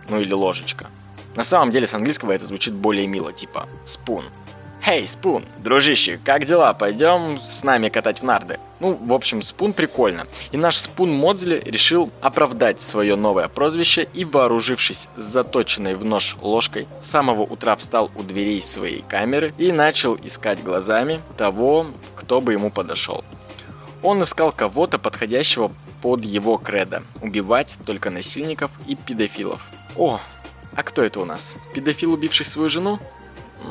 [0.09, 0.87] ну или ложечка.
[1.35, 4.25] На самом деле с английского это звучит более мило, типа спун.
[4.83, 6.73] Хей, Спун, дружище, как дела?
[6.73, 8.57] Пойдем с нами катать в нарды.
[8.79, 10.25] Ну, в общем, Спун прикольно.
[10.51, 16.87] И наш Спун Модзли решил оправдать свое новое прозвище и, вооружившись заточенной в нож ложкой,
[17.03, 22.53] с самого утра встал у дверей своей камеры и начал искать глазами того, кто бы
[22.53, 23.23] ему подошел.
[24.01, 29.67] Он искал кого-то подходящего под его кредо– убивать только насильников и педофилов.
[29.95, 30.19] О,
[30.75, 31.57] а кто это у нас?
[31.73, 32.99] Педофил, убивший свою жену?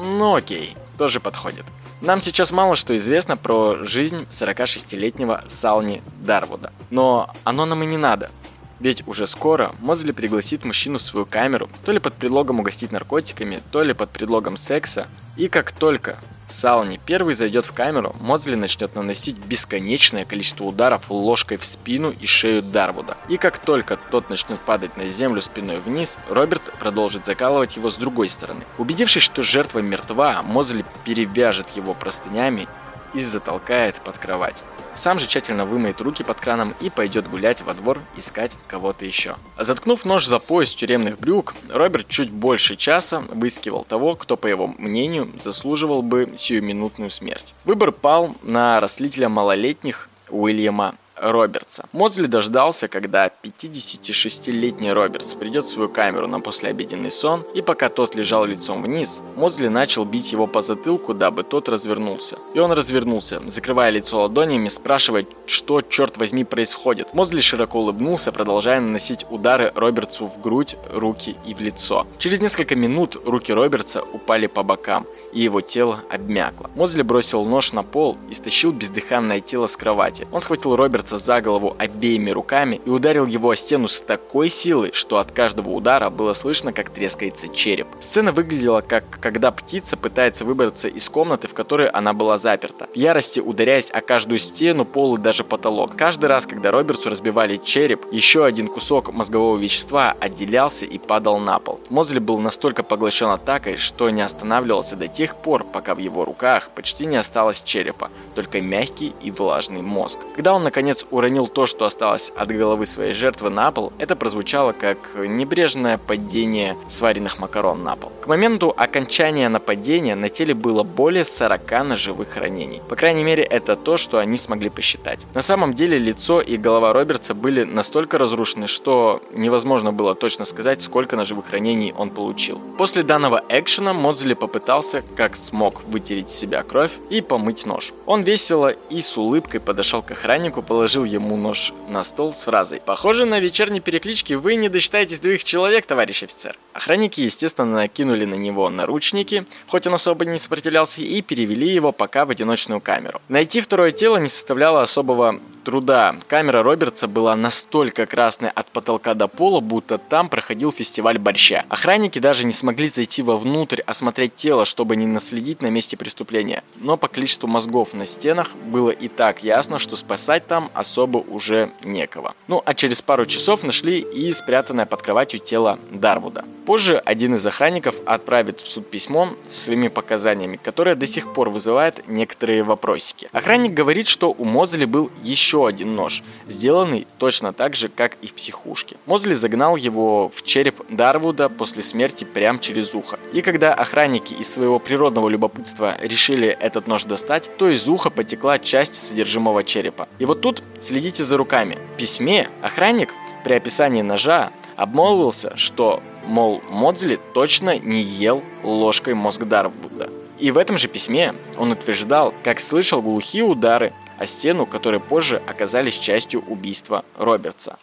[0.03, 1.65] Ну окей, тоже подходит.
[2.01, 6.73] Нам сейчас мало что известно про жизнь 46-летнего Сални Дарвуда.
[6.89, 8.31] Но оно нам и не надо.
[8.79, 13.63] Ведь уже скоро Мозли пригласит мужчину в свою камеру, то ли под предлогом угостить наркотиками,
[13.71, 15.07] то ли под предлогом секса.
[15.37, 16.19] И как только
[16.51, 22.27] Сални первый зайдет в камеру, Модзли начнет наносить бесконечное количество ударов ложкой в спину и
[22.27, 23.17] шею Дарвуда.
[23.29, 27.97] И как только тот начнет падать на землю спиной вниз, Роберт продолжит закалывать его с
[27.97, 28.65] другой стороны.
[28.79, 32.67] Убедившись, что жертва мертва, Мозли перевяжет его простынями
[33.15, 34.63] и затолкает под кровать.
[34.95, 39.37] Сам же тщательно вымоет руки под краном и пойдет гулять во двор искать кого-то еще.
[39.59, 44.67] Заткнув нож за пояс тюремных брюк, Роберт чуть больше часа выискивал того, кто, по его
[44.67, 47.55] мнению, заслуживал бы сиюминутную смерть.
[47.65, 51.85] Выбор пал на растлителя малолетних Уильяма Робертса.
[51.93, 58.15] Мозли дождался, когда 56-летний Робертс придет в свою камеру на послеобеденный сон, и пока тот
[58.15, 62.39] лежал лицом вниз, Мозли начал бить его по затылку, дабы тот развернулся.
[62.55, 67.13] И он развернулся, закрывая лицо ладонями, спрашивая, что, черт возьми, происходит.
[67.15, 72.07] Мозли широко улыбнулся, продолжая наносить удары Робертсу в грудь, руки и в лицо.
[72.19, 76.71] Через несколько минут руки Робертса упали по бокам, и его тело обмякло.
[76.75, 80.27] Мозли бросил нож на пол и стащил бездыханное тело с кровати.
[80.33, 84.91] Он схватил Робертса за голову обеими руками и ударил его о стену с такой силой,
[84.93, 87.87] что от каждого удара было слышно, как трескается череп.
[88.01, 92.97] Сцена выглядела как когда птица пытается выбраться из комнаты, в которой она была заперта, в
[92.97, 95.97] ярости ударяясь о каждую стену, пол и даже потолок.
[95.97, 101.59] Каждый раз, когда Робертсу разбивали череп, еще один кусок мозгового вещества отделялся и падал на
[101.59, 101.81] пол.
[101.91, 106.71] Мозли был настолько поглощен атакой, что не останавливался до тех пор, пока в его руках
[106.75, 110.21] почти не осталось черепа, только мягкий и влажный мозг.
[110.35, 114.73] Когда он наконец уронил то, что осталось от головы своей жертвы на пол, это прозвучало
[114.73, 118.13] как небрежное падение сваренных макарон на пол.
[118.23, 122.83] К моменту окончания нападения на теле было более 40 ножевых ранений.
[122.89, 125.21] По крайней мере, это то, что они смогли посчитать.
[125.35, 130.83] На самом деле, лицо и голова Робертса были настолько разрушены, что невозможно было точно сказать,
[130.83, 132.61] сколько ножевых ранений он получил.
[132.79, 137.93] После данного экшена Модзли попытался, как смог, вытереть себя кровь и помыть нож.
[138.07, 142.81] Он весело и с улыбкой подошел к охраннику, положил ему нож на стол с фразой
[142.85, 146.57] «Похоже, на вечерней перекличке вы не досчитаетесь двоих человек, товарищ офицер».
[146.73, 152.25] Охранники, естественно, накинули на него наручники, хоть он особо не сопротивлялся, и перевели его пока
[152.25, 153.21] в одиночную камеру.
[153.29, 156.17] Найти второе тело не составляло особого труда.
[156.29, 161.65] Камера Робертса была настолько красной от потолка до пола, будто там проходил фестиваль борща.
[161.69, 166.65] Охранники даже не смогли зайти вовнутрь, осмотреть тело, чтобы не наследить на месте преступления.
[166.77, 171.71] Но по количеству мозгов на стенах было и так ясно, что спасать там особо уже
[171.85, 172.35] некого.
[172.49, 176.45] Ну а через пару часов нашли и спрятанное под кроватью тело Дарвуда.
[176.67, 181.51] Позже один из охранников отправит в суд письмо со своими показаниями, которое до сих пор
[181.51, 183.29] вызывает некоторые вопросики.
[183.33, 188.27] Охранник говорит, что у Мозли был еще один нож, сделанный точно так же, как и
[188.27, 188.97] в психушке.
[189.07, 193.19] Мозли загнал его в череп Дарвуда после смерти прямо через ухо.
[193.33, 198.59] И когда охранники из своего природного любопытства решили этот нож достать, то из уха потекла
[198.59, 200.09] часть содержимого черепа.
[200.19, 201.79] И вот тут следите за руками.
[201.95, 209.45] В письме охранник при описании ножа обмолвился, что мол, Модзли точно не ел ложкой мозг
[209.45, 210.11] Дарвуда.
[210.39, 215.43] И в этом же письме он утверждал, как слышал глухие удары о стену, которые позже
[215.49, 217.77] оказались частью убийства Робертса.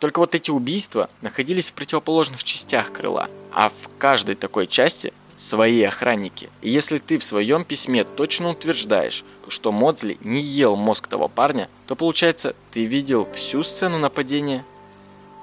[0.00, 5.80] Только вот эти убийства находились в противоположных частях крыла, а в каждой такой части свои
[5.84, 6.50] охранники.
[6.62, 11.68] И если ты в своем письме точно утверждаешь, что Модзли не ел мозг того парня,
[11.86, 14.64] то получается, ты видел всю сцену нападения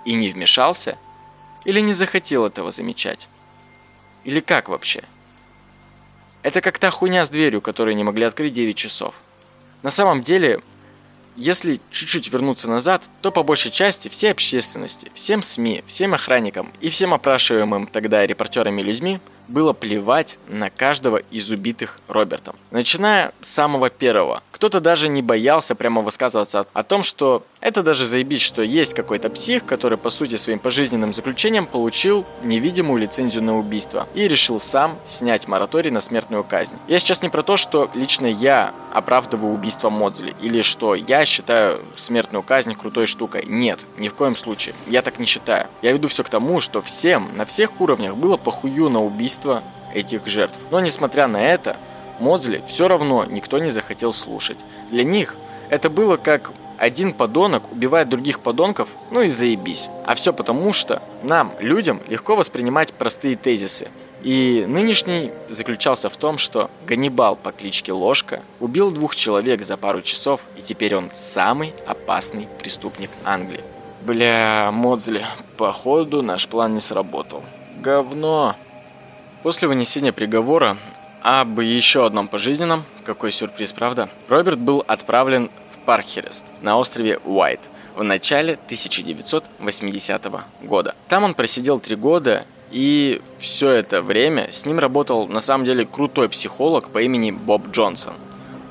[0.03, 0.97] и не вмешался–
[1.65, 3.27] или не захотел этого замечать?
[4.23, 5.03] Или как вообще?
[6.41, 9.13] Это как та хуйня с дверью, которую не могли открыть 9 часов.
[9.81, 10.61] На самом деле,
[11.35, 16.89] если чуть-чуть вернуться назад, то по большей части всей общественности, всем СМИ, всем охранникам и
[16.89, 22.55] всем опрашиваемым тогда репортерами людьми– было плевать на каждого из убитых Робертом.
[22.71, 24.41] Начиная с самого первого.
[24.51, 29.29] Кто-то даже не боялся прямо высказываться о том, что это даже заебись, что есть какой-то
[29.29, 34.97] псих, который по сути своим пожизненным заключением получил невидимую лицензию на убийство и решил сам
[35.03, 36.77] снять мораторий на смертную казнь.
[36.87, 41.79] Я сейчас не про то, что лично я оправдываю убийство Модзли или что я считаю
[41.95, 43.45] смертную казнь крутой штукой.
[43.47, 44.75] Нет, ни в коем случае.
[44.87, 45.67] Я так не считаю.
[45.81, 49.38] Я веду все к тому, что всем на всех уровнях было похую на убийство
[49.93, 50.59] этих жертв.
[50.71, 51.77] Но несмотря на это,
[52.19, 54.57] Модзли все равно никто не захотел слушать.
[54.91, 55.35] Для них
[55.69, 59.89] это было как один подонок убивает других подонков, ну и заебись.
[60.05, 63.89] А все потому, что нам, людям, легко воспринимать простые тезисы.
[64.23, 70.01] И нынешний заключался в том, что Ганнибал по кличке Ложка убил двух человек за пару
[70.01, 73.63] часов, и теперь он самый опасный преступник Англии.
[74.01, 75.25] Бля, Модзли,
[75.57, 77.43] походу наш план не сработал.
[77.81, 78.55] Говно.
[79.41, 80.77] После вынесения приговора
[81.21, 87.61] об еще одном пожизненном, какой сюрприз, правда, Роберт был отправлен в Пархерест на острове Уайт
[87.95, 90.25] в начале 1980
[90.63, 90.95] года.
[91.07, 95.85] Там он просидел три года и все это время с ним работал на самом деле
[95.85, 98.15] крутой психолог по имени Боб Джонсон–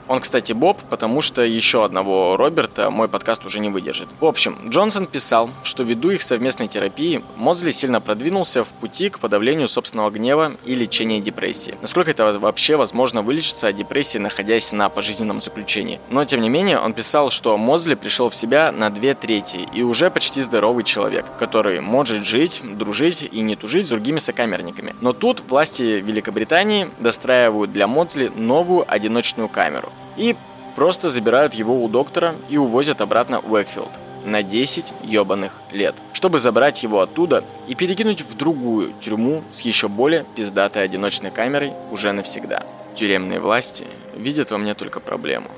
[0.09, 4.09] он, кстати, Боб, потому что еще одного Роберта мой подкаст уже не выдержит.
[4.21, 9.19] В общем, Джонсон писал, что ввиду их совместной терапии Мозли сильно продвинулся в пути к
[9.19, 11.77] подавлению собственного гнева и лечению депрессии.
[11.83, 16.01] Насколько это вообще возможно вылечиться от депрессии, находясь на пожизненном заключении.
[16.11, 19.83] Но, тем не менее, он писал, что Мозли пришел в себя на две трети и
[19.83, 24.95] уже почти здоровый человек, который может жить, дружить и не тужить с другими сокамерниками.
[25.01, 30.37] Но тут власти Великобритании достраивают для Мозли новую одиночную камеру и
[30.75, 33.91] просто забирают его у доктора и увозят обратно в Уэкфилд
[34.25, 39.89] на 10 ебаных лет, чтобы забрать его оттуда и перекинуть в другую тюрьму с еще
[39.89, 42.65] более пиздатой одиночной камерой уже навсегда.
[42.95, 45.49] Тюремные власти видят во мне только проблему.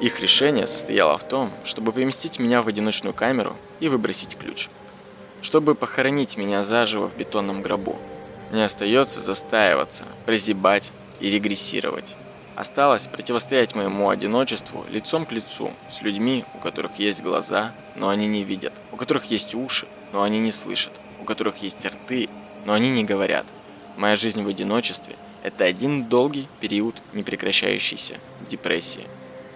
[0.00, 4.68] Их решение состояло в том, чтобы поместить меня в одиночную камеру и выбросить ключ.
[5.42, 7.98] Чтобы похоронить меня заживо в бетонном гробу.
[8.50, 12.16] Мне остается застаиваться, прозябать и регрессировать.
[12.56, 18.26] Осталось противостоять моему одиночеству лицом к лицу с людьми, у которых есть глаза, но они
[18.26, 22.28] не видят, у которых есть уши, но они не слышат, у которых есть рты,
[22.64, 23.46] но они не говорят.
[23.96, 28.14] Моя жизнь в одиночестве– это один долгий период непрекращающейся
[28.48, 29.06] депрессии.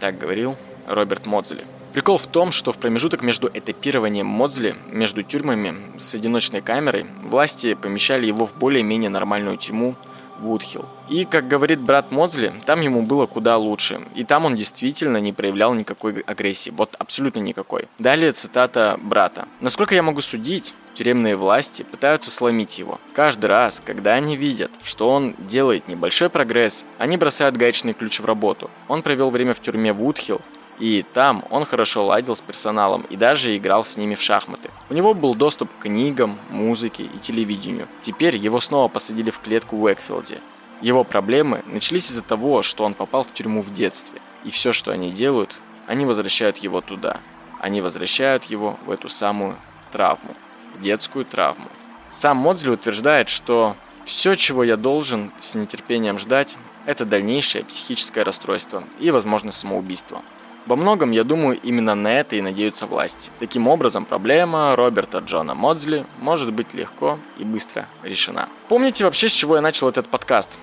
[0.00, 1.64] Так говорил Роберт Модзли.
[1.92, 7.74] Прикол в том, что в промежуток между этапированием Модзли, между тюрьмами с одиночной камерой, власти
[7.74, 9.94] помещали его в более-менее нормальную тюрьму
[10.40, 10.86] Вудхилл.
[11.08, 14.00] И, как говорит брат Модзли, там ему было куда лучше.
[14.14, 16.70] И там он действительно не проявлял никакой агрессии.
[16.70, 17.88] Вот абсолютно никакой.
[17.98, 19.46] Далее цитата брата.
[19.60, 23.00] «Насколько я могу судить, тюремные власти пытаются сломить его.
[23.12, 28.24] Каждый раз, когда они видят, что он делает небольшой прогресс, они бросают гаечный ключ в
[28.24, 28.70] работу.
[28.88, 30.40] Он провел время в тюрьме Вудхилл,
[30.78, 34.70] и там он хорошо ладил с персоналом и даже играл с ними в шахматы.
[34.90, 37.88] У него был доступ к книгам, музыке и телевидению.
[38.00, 40.40] Теперь его снова посадили в клетку в Уэкфилде.
[40.80, 44.20] Его проблемы начались из-за того, что он попал в тюрьму в детстве.
[44.44, 45.56] И все, что они делают,
[45.86, 47.20] они возвращают его туда.
[47.60, 49.56] Они возвращают его в эту самую
[49.92, 50.34] травму.
[50.74, 51.68] В детскую травму.
[52.10, 58.84] Сам Модзли утверждает, что все, чего я должен с нетерпением ждать, это дальнейшее психическое расстройство
[58.98, 60.22] и, возможно, самоубийство.
[60.66, 63.30] Во многом, я думаю, именно на это и надеются власти.
[63.38, 68.48] Таким образом, проблема Роберта Джона Модзли может быть легко и быстро решена.
[68.68, 70.58] Помните вообще, с чего я начал этот подкаст?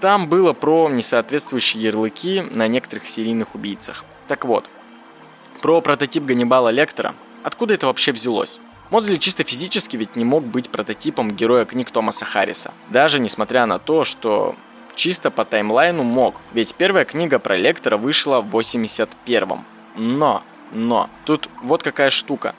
[0.00, 4.04] Там было про несоответствующие ярлыки на некоторых серийных убийцах.
[4.28, 4.68] Так вот,
[5.62, 7.14] про прототип Ганнибала Лектора.
[7.42, 8.60] Откуда это вообще взялось?
[8.90, 12.72] Мозли чисто физически ведь не мог быть прототипом героя книг Томаса Харриса.
[12.90, 14.56] Даже несмотря на то, что
[14.94, 19.64] Чисто по таймлайну мог, ведь первая книга про Лектора вышла в 81-м.
[19.96, 22.54] Но, но, тут вот какая штука.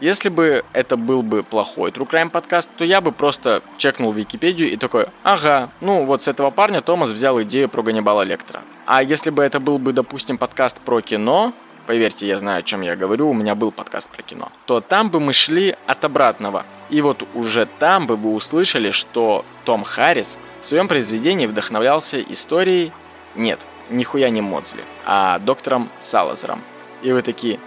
[0.00, 4.70] Если бы это был бы плохой True Crime подкаст, то я бы просто чекнул Википедию
[4.72, 8.62] и такой, ага, ну вот с этого парня Томас взял идею про Ганнибала Лектора.
[8.86, 11.52] А если бы это был бы, допустим, подкаст про кино,
[11.86, 15.10] поверьте, я знаю, о чем я говорю, у меня был подкаст про кино, то там
[15.10, 16.66] бы мы шли от обратного.
[16.90, 22.90] И вот уже там бы вы услышали, что Том Харрис в своем произведении вдохновлялся историей,
[23.34, 23.60] нет,
[23.90, 26.62] нихуя не Модзли, а доктором Салазаром.
[27.02, 27.60] И вы такие,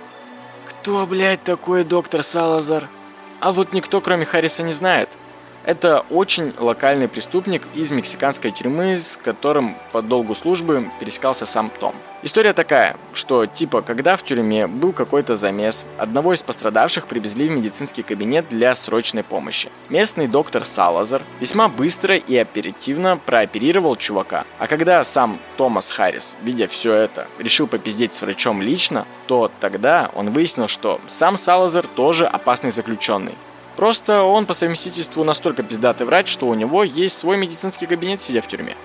[0.66, 2.90] кто, блядь, такой доктор Салазар?
[3.40, 5.10] А вот никто, кроме Харриса, не знает–
[5.68, 11.94] это очень локальный преступник из мексиканской тюрьмы, с которым по долгу службы пересекался сам Том.
[12.24, 17.52] История такая, что типа, когда в тюрьме был какой-то замес, одного из пострадавших привезли в
[17.52, 19.70] медицинский кабинет для срочной помощи.
[19.90, 24.46] Местный доктор Салазар весьма быстро и оперативно прооперировал чувака.
[24.60, 30.12] А когда сам Томас Харрис, видя все это, решил попиздеть с врачом лично, то тогда
[30.16, 33.36] он выяснил, что сам Салазар тоже опасный заключенный.
[33.78, 38.42] Просто он по совместительству настолько пиздатый врач, что у него есть свой медицинский кабинет, сидя
[38.42, 38.76] в тюрьме.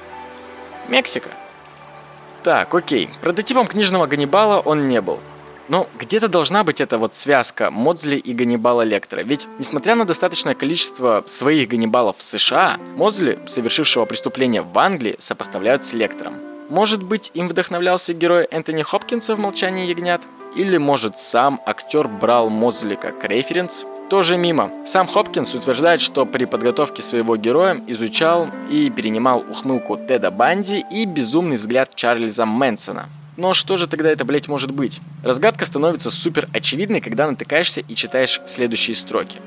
[0.89, 1.31] Мексика.
[2.43, 3.09] Так, окей.
[3.23, 5.19] Прототипом книжного Ганнибала он не был.
[5.69, 9.23] Но где-то должна быть эта вот связка Модзли и Ганнибала Лектора.
[9.23, 15.85] Ведь, несмотря на достаточное количество своих Ганнибалов в США, Модзли, совершившего преступление в Англии, сопоставляют
[15.85, 16.35] с Лектором.
[16.69, 20.21] Может быть, им вдохновлялся герой Энтони Хопкинса в «Молчании ягнят»?
[20.55, 23.87] Или, может, сам актер брал Модзли как референс?
[24.13, 24.71] Тоже мимо.
[24.85, 31.07] Сам Хопкинс утверждает, что при подготовке своего героя изучал и перенимал ухмылку Теда Банди и
[31.07, 33.09] безумный взгляд Чарльза Мэнсона.
[33.39, 35.01] Но что же тогда это, блять, может быть?
[35.25, 39.39] Разгадка становится супер очевидной, когда натыкаешься и читаешь следующие строки.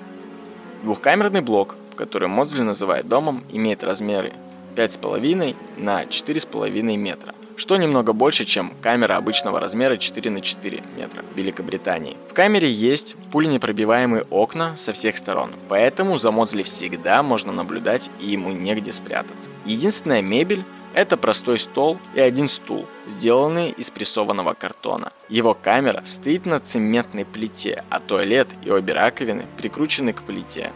[0.81, 4.33] Двухкамерный блок, который Модзли называет домом, имеет размеры
[4.75, 11.23] 5,5 на 4,5 метра что немного больше, чем камера обычного размера 4 на 4 метра
[11.33, 12.17] в Великобритании.
[12.29, 18.27] В камере есть пуленепробиваемые окна со всех сторон, поэтому за Модзли всегда можно наблюдать и
[18.27, 19.49] ему негде спрятаться.
[19.65, 20.63] Единственная мебель
[20.95, 25.11] это простой стол и один стул, сделанные из прессованного картона.
[25.27, 30.71] Его камера стоит на цементной плите, а туалет и обе раковины прикручены к плите.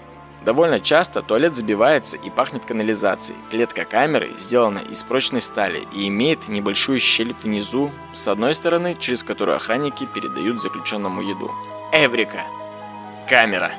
[0.49, 3.37] Довольно часто туалет забивается и пахнет канализацией.
[3.51, 9.23] Клетка камеры сделана из прочной стали и имеет небольшую щель внизу, с одной стороны, через
[9.23, 11.51] которую охранники передают заключенному еду.
[11.93, 12.41] Эврика!
[13.29, 13.73] Камера!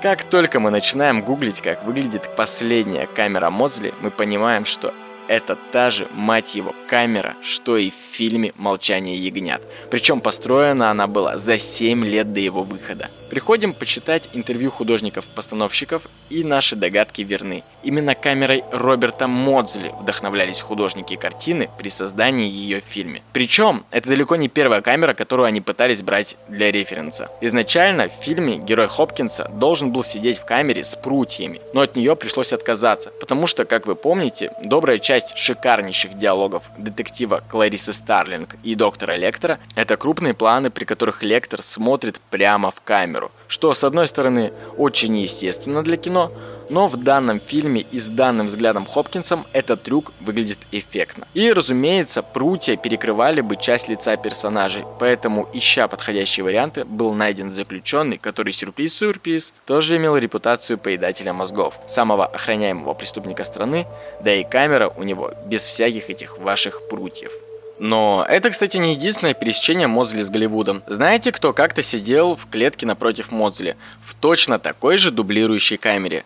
[0.00, 4.94] Как только мы начинаем гуглить, как выглядит последняя камера Мозли, мы понимаем, что
[5.28, 9.62] это та же, мать его, камера, что и в фильме «Молчание ягнят».
[9.90, 13.10] Причем построена она была за 7 лет до его выхода.
[13.30, 17.62] Приходим почитать интервью художников-постановщиков, и наши догадки верны.
[17.82, 23.22] Именно камерой Роберта Модзли вдохновлялись художники картины при создании ее в фильме.
[23.32, 27.30] Причем, это далеко не первая камера, которую они пытались брать для референса.
[27.40, 32.16] Изначально в фильме герой Хопкинса должен был сидеть в камере с прутьями, но от нее
[32.16, 38.74] пришлось отказаться, потому что, как вы помните, добрая часть шикарнейших диалогов детектива Кларисы Старлинг и
[38.74, 44.06] доктора Лектора– это крупные планы, при которых Лектор смотрит прямо в камеру что с одной
[44.06, 46.32] стороны очень естественно для кино,
[46.68, 51.26] но в данном фильме и с данным взглядом Хопкинсом этот трюк выглядит эффектно.
[51.34, 58.18] И, разумеется, прутья перекрывали бы часть лица персонажей, поэтому, ища подходящие варианты, был найден заключенный,
[58.18, 63.86] который, сюрприз-сюрприз, тоже имел репутацию поедателя мозгов, самого охраняемого преступника страны,
[64.22, 67.32] да и камера у него без всяких этих ваших прутьев.
[67.78, 70.84] Но это, кстати, не единственное пересечение Мозли с Голливудом.
[70.86, 73.76] Знаете, кто как-то сидел в клетке напротив Мозли?
[74.02, 76.24] В точно такой же дублирующей камере.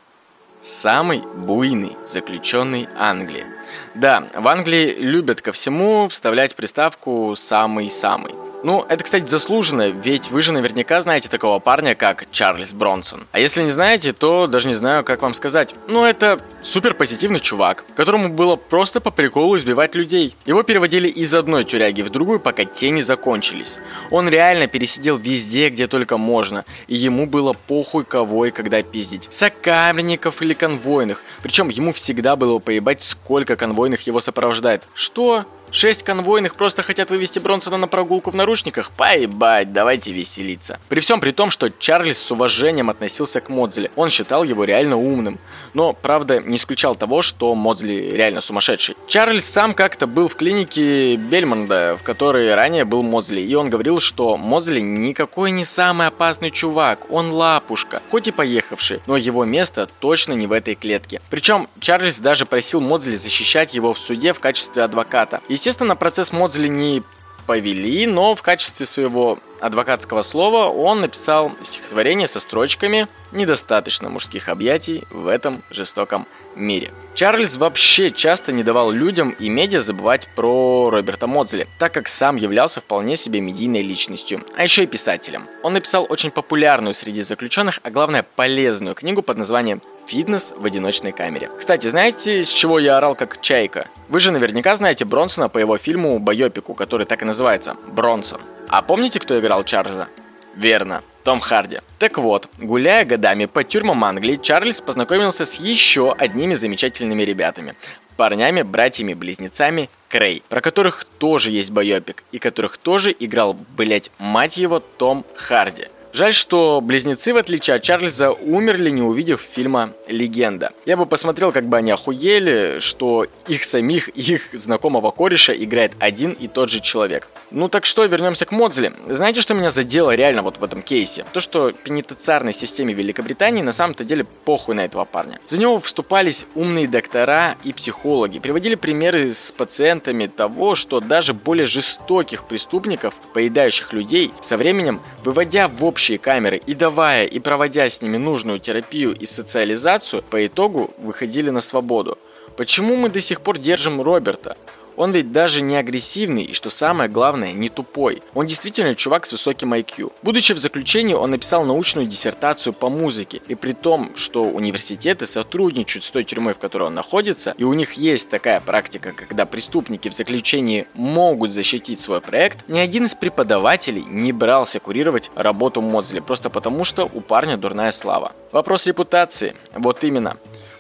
[0.67, 3.47] Самый буйный заключенный Англии.
[3.95, 8.46] Да, в Англии любят ко всему вставлять приставку «самый-самый».
[8.63, 13.27] Ну, это, кстати, заслуженно, ведь вы же наверняка знаете такого парня, как Чарльз Бронсон.
[13.33, 15.75] А если не знаете, то даже не знаю, как вам сказать.
[15.87, 20.35] Ну, это супер позитивный чувак, которому было просто по приколу избивать людей.
[20.47, 23.79] Его переводили из одной тюряги в другую, пока те не закончились.
[24.11, 29.29] Он реально пересидел везде, где только можно, и ему было похуй кого и когда пиздить.
[29.31, 31.23] Сокамерников или конвойных.
[31.43, 34.85] Причем ему всегда было поебать, сколько конвойных его сопровождает.
[34.95, 35.45] Что?
[35.71, 38.91] Шесть конвойных просто хотят вывести Бронсона на прогулку в наручниках?
[38.93, 40.79] Поебать, давайте веселиться.
[40.89, 43.91] При всем при том, что Чарльз с уважением относился к Модзли.
[43.97, 45.39] Он считал его реально умным.
[45.75, 48.97] Но, правда, не исключал того, что Модзли реально сумасшедший.
[49.07, 53.45] Чарльз сам как-то был в клинике Бельмонда, в которой ранее был Модзли.
[53.45, 57.11] И он говорил, что Модзли никакой не самый опасный чувак.
[57.11, 58.01] Он лапушка.
[58.11, 61.21] Хоть и поехавший, но его место точно не в этой клетке.
[61.29, 65.43] Причем Чарльз даже просил Модзли защищать его в суде в качестве адвоката.
[65.49, 67.03] И Естественно, процесс Модзли не
[67.45, 75.09] повели, но в качестве своего адвокатского слова он написал стихотворение со строчками «Недостаточно мужских объятий
[75.11, 76.25] в этом жестоком
[76.57, 76.93] мире».
[77.17, 82.37] Чарльз вообще часто не давал людям и медиа забывать про Роберта Модзли, так как сам
[82.37, 85.47] являлся вполне себе медийной личностью, а еще и писателем.
[85.63, 91.13] Он написал очень популярную среди заключенных, а главное полезную книгу под названием Фитнес в одиночной
[91.13, 91.49] камере.
[91.57, 93.89] Кстати, знаете, с чего я орал как чайка?
[94.11, 98.43] Вы же наверняка знаете Бронсона по его фильму «Байопику», который так и называется «Бронсон».
[98.69, 100.09] А помните, кто играл Чарльза?
[100.55, 101.81] Верно, том Харди.
[101.99, 107.75] Так вот, гуляя годами по тюрьмам Англии, Чарльз познакомился с еще одними замечательными ребятами.
[108.17, 114.79] Парнями, братьями-близнецами Крей, про которых тоже есть байопик, и которых тоже играл, блять, мать его,
[114.79, 115.89] Том Харди.
[116.17, 120.73] Жаль, что близнецы, в отличие от Чарльза, умерли, не увидев фильма «Легенда».
[120.87, 126.33] Я бы посмотрел, как бы они охуели, что их самих, их знакомого кореша играет один
[126.33, 127.29] и тот же человек.
[127.51, 128.95] Ну так что, вернемся к Модзли.
[129.07, 131.27] Знаете, что меня задело реально вот в этом кейсе?
[131.35, 135.39] То, что пенитенциарной системе Великобритании на самом-то деле похуй на этого парня.
[135.47, 138.39] За него вступались умные доктора и психологи.
[138.39, 145.69] Приводили примеры с пациентами того, что даже более жестоких преступников, поедающих людей, со временем, выводя
[145.69, 150.47] в общий общие камеры и давая и проводя с ними нужную терапию и социализацию, по
[150.47, 152.17] итогу выходили на свободу.
[152.57, 154.57] Почему мы до сих пор держим Роберта?
[154.97, 158.23] Он ведь даже не агрессивный и, что самое главное, не тупой.
[158.35, 160.13] Он действительно чувак с высоким IQ.
[160.23, 163.41] Будучи в заключении, он написал научную диссертацию по музыке.
[163.49, 167.75] И при том, что университеты сотрудничают с той тюрьмой, в которой он находится, и у
[167.75, 173.15] них есть такая практика, когда преступники в заключении могут защитить свой проект, ни один из
[173.15, 178.33] преподавателей не брался курировать работу Модзли, просто потому что у парня дурная слава.
[178.53, 179.55] Вопрос репутации.
[179.75, 180.37] Вот именно.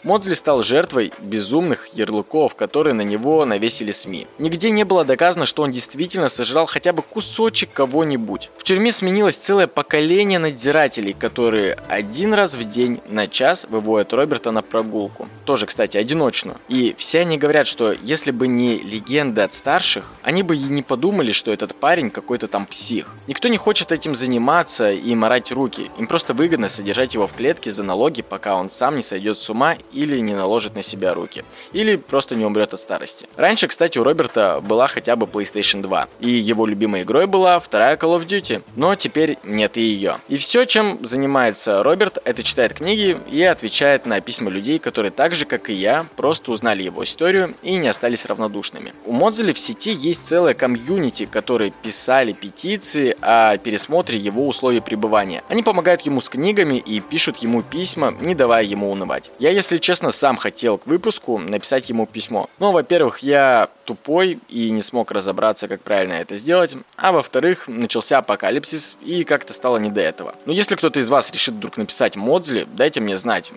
[0.07, 4.29] Модзли стал жертвой безумных ярлыков, которые на него навесили СМИ.
[4.39, 8.51] Нигде не было доказано, что он действительно сожрал хотя бы кусочек кого-нибудь.
[8.57, 14.53] В тюрьме сменилось целое поколение надзирателей, которые один раз в день на час выводят Роберта
[14.53, 15.29] на прогулку.
[15.45, 16.59] Тоже, кстати, одиночную.
[16.69, 20.83] И все они говорят, что если бы не легенды от старших, они бы и не
[20.83, 23.13] подумали, что этот парень какой-то там псих.
[23.27, 25.91] Никто не хочет этим заниматься и морать руки.
[25.99, 29.51] Им просто выгодно содержать его в клетке за налоги, пока он сам не сойдет с
[29.51, 33.27] ума или не наложит на себя руки, или просто не умрет от старости.
[33.37, 37.97] Раньше, кстати, у Роберта была хотя бы PlayStation 2, и его любимой игрой была вторая
[37.97, 40.19] Call of Duty, но теперь нет и ее.
[40.29, 45.35] И все, чем занимается Роберт, это читает книги и отвечает на письма людей, которые так
[45.35, 48.93] же, как и я, просто узнали его историю и не остались равнодушными.
[49.07, 55.43] У Модзели в сети есть целая комьюнити, которые писали петиции о пересмотре его условий пребывания.
[55.49, 59.31] Они помогают ему с книгами и пишут ему письма, не давая ему унывать.
[59.39, 62.51] Я, если честно, сам хотел к выпуску написать ему письмо.
[62.59, 68.18] Но, во-первых, я тупой и не смог разобраться, как правильно это сделать, а во-вторых, начался
[68.18, 70.34] апокалипсис и как-то стало не до этого.
[70.45, 73.53] Но если кто-то из вас решит вдруг написать Модзли, дайте мне знать,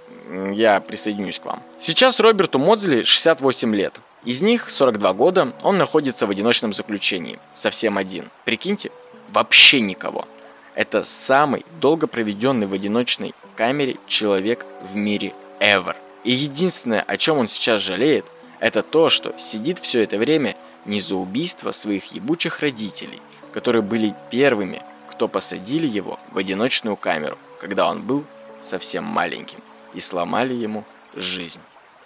[0.54, 1.64] я присоединюсь к вам.
[1.80, 4.00] Сейчас Роберту Модзли 68 лет.
[4.24, 8.30] Из них 42 года он находится в одиночном заключении, совсем один.
[8.46, 8.92] Прикиньте,
[9.30, 10.28] вообще никого.
[10.76, 15.96] Это самый долго проведенный в одиночной камере человек в мире ever.
[16.24, 18.26] И единственное, о чем он сейчас жалеет,
[18.60, 23.22] это то, что сидит все это время не за убийство своих ебучих родителей,
[23.54, 28.26] которые были первыми, кто посадили его в одиночную камеру, когда он был
[28.62, 29.60] совсем маленьким,
[29.94, 30.84] и сломали ему
[31.16, 31.62] жизнь.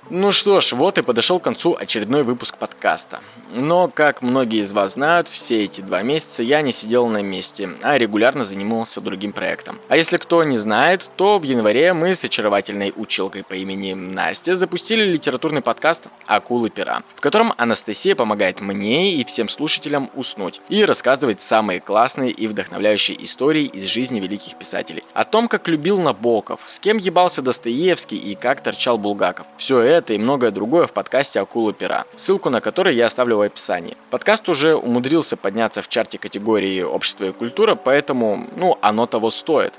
[0.09, 3.21] Ну что ж, вот и подошел к концу очередной выпуск подкаста.
[3.53, 7.69] Но, как многие из вас знают, все эти два месяца я не сидел на месте,
[7.83, 9.79] а регулярно занимался другим проектом.
[9.87, 14.55] А если кто не знает, то в январе мы с очаровательной училкой по имени Настя
[14.55, 20.83] запустили литературный подкаст «Акулы пера», в котором Анастасия помогает мне и всем слушателям уснуть и
[20.83, 25.03] рассказывает самые классные и вдохновляющие истории из жизни великих писателей.
[25.13, 29.45] О том, как любил Набоков, с кем ебался Достоевский и как торчал Булгаков.
[29.57, 33.41] Все это и многое другое в подкасте «Акулы пера», ссылку на который я оставлю в
[33.41, 33.97] описании.
[34.09, 39.73] Подкаст уже умудрился подняться в чарте категории «Общество и культура», поэтому, ну, оно того стоит.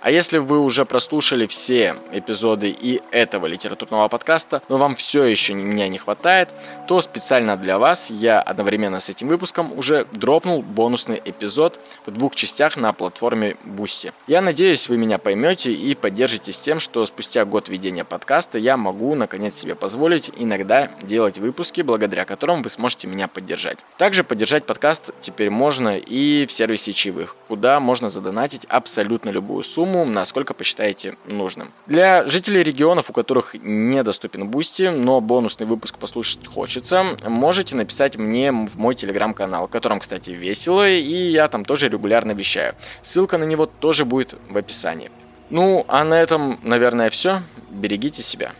[0.00, 5.52] А если вы уже прослушали все эпизоды и этого литературного подкаста, но вам все еще
[5.52, 6.48] меня не хватает,
[6.88, 12.34] то специально для вас я одновременно с этим выпуском уже дропнул бонусный эпизод в двух
[12.34, 14.14] частях на платформе Boosty.
[14.26, 18.78] Я надеюсь, вы меня поймете и поддержите с тем, что спустя год ведения подкаста я
[18.78, 23.78] могу наконец себе позволить иногда делать выпуски, благодаря которым вы сможете меня поддержать.
[23.98, 29.89] Также поддержать подкаст теперь можно и в сервисе чаевых, куда можно задонатить абсолютно любую сумму,
[29.90, 31.72] сумму, насколько посчитаете нужным.
[31.86, 38.52] Для жителей регионов, у которых недоступен Boosty, но бонусный выпуск послушать хочется, можете написать мне
[38.52, 42.74] в мой телеграм-канал, в котором, кстати, весело, и я там тоже регулярно вещаю.
[43.02, 45.10] Ссылка на него тоже будет в описании.
[45.50, 47.42] Ну, а на этом, наверное, все.
[47.70, 48.52] Берегите себя.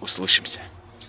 [0.00, 0.60] Услышимся.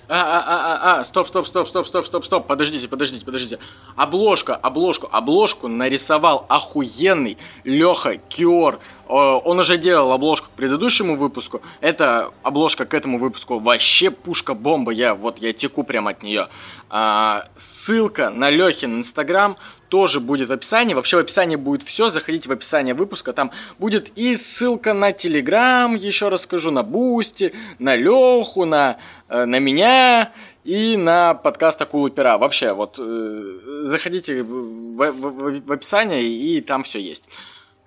[0.10, 3.58] А, а, а, а, а, стоп, стоп, стоп, стоп, стоп, стоп, стоп, подождите, подождите, подождите.
[3.96, 8.80] Обложка, обложку, обложку нарисовал охуенный Леха Киор.
[9.14, 11.62] Он уже делал обложку к предыдущему выпуску.
[11.82, 14.92] Это обложка к этому выпуску вообще пушка-бомба.
[14.92, 16.48] Я вот я теку прям от нее.
[16.90, 19.58] А, ссылка на Лехин инстаграм
[19.90, 20.96] тоже будет в описании.
[20.96, 22.10] Вообще в описании будет все.
[22.10, 23.34] Заходите в описание выпуска.
[23.34, 28.98] Там будет и ссылка на Телеграм, еще расскажу, на Boosty, на Леху, на,
[29.30, 30.32] э, на меня
[30.64, 32.40] и на подкаст Акулы Пера.
[32.40, 37.30] Вообще, вот э, заходите в, в, в описание, и там все есть.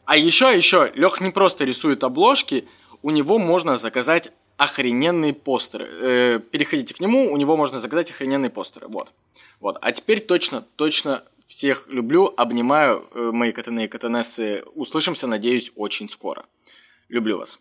[0.06, 2.64] А еще, еще, Лех не просто рисует обложки,
[3.02, 5.84] у него можно заказать охрененные постеры.
[5.84, 8.86] Э, переходите к нему, у него можно заказать охрененные постеры.
[8.88, 9.12] Вот.
[9.60, 9.76] Вот.
[9.80, 14.62] А теперь точно, точно всех люблю, обнимаю, э, мои катаны и катанессы.
[14.74, 16.46] Услышимся, надеюсь, очень скоро.
[17.08, 17.60] Люблю вас.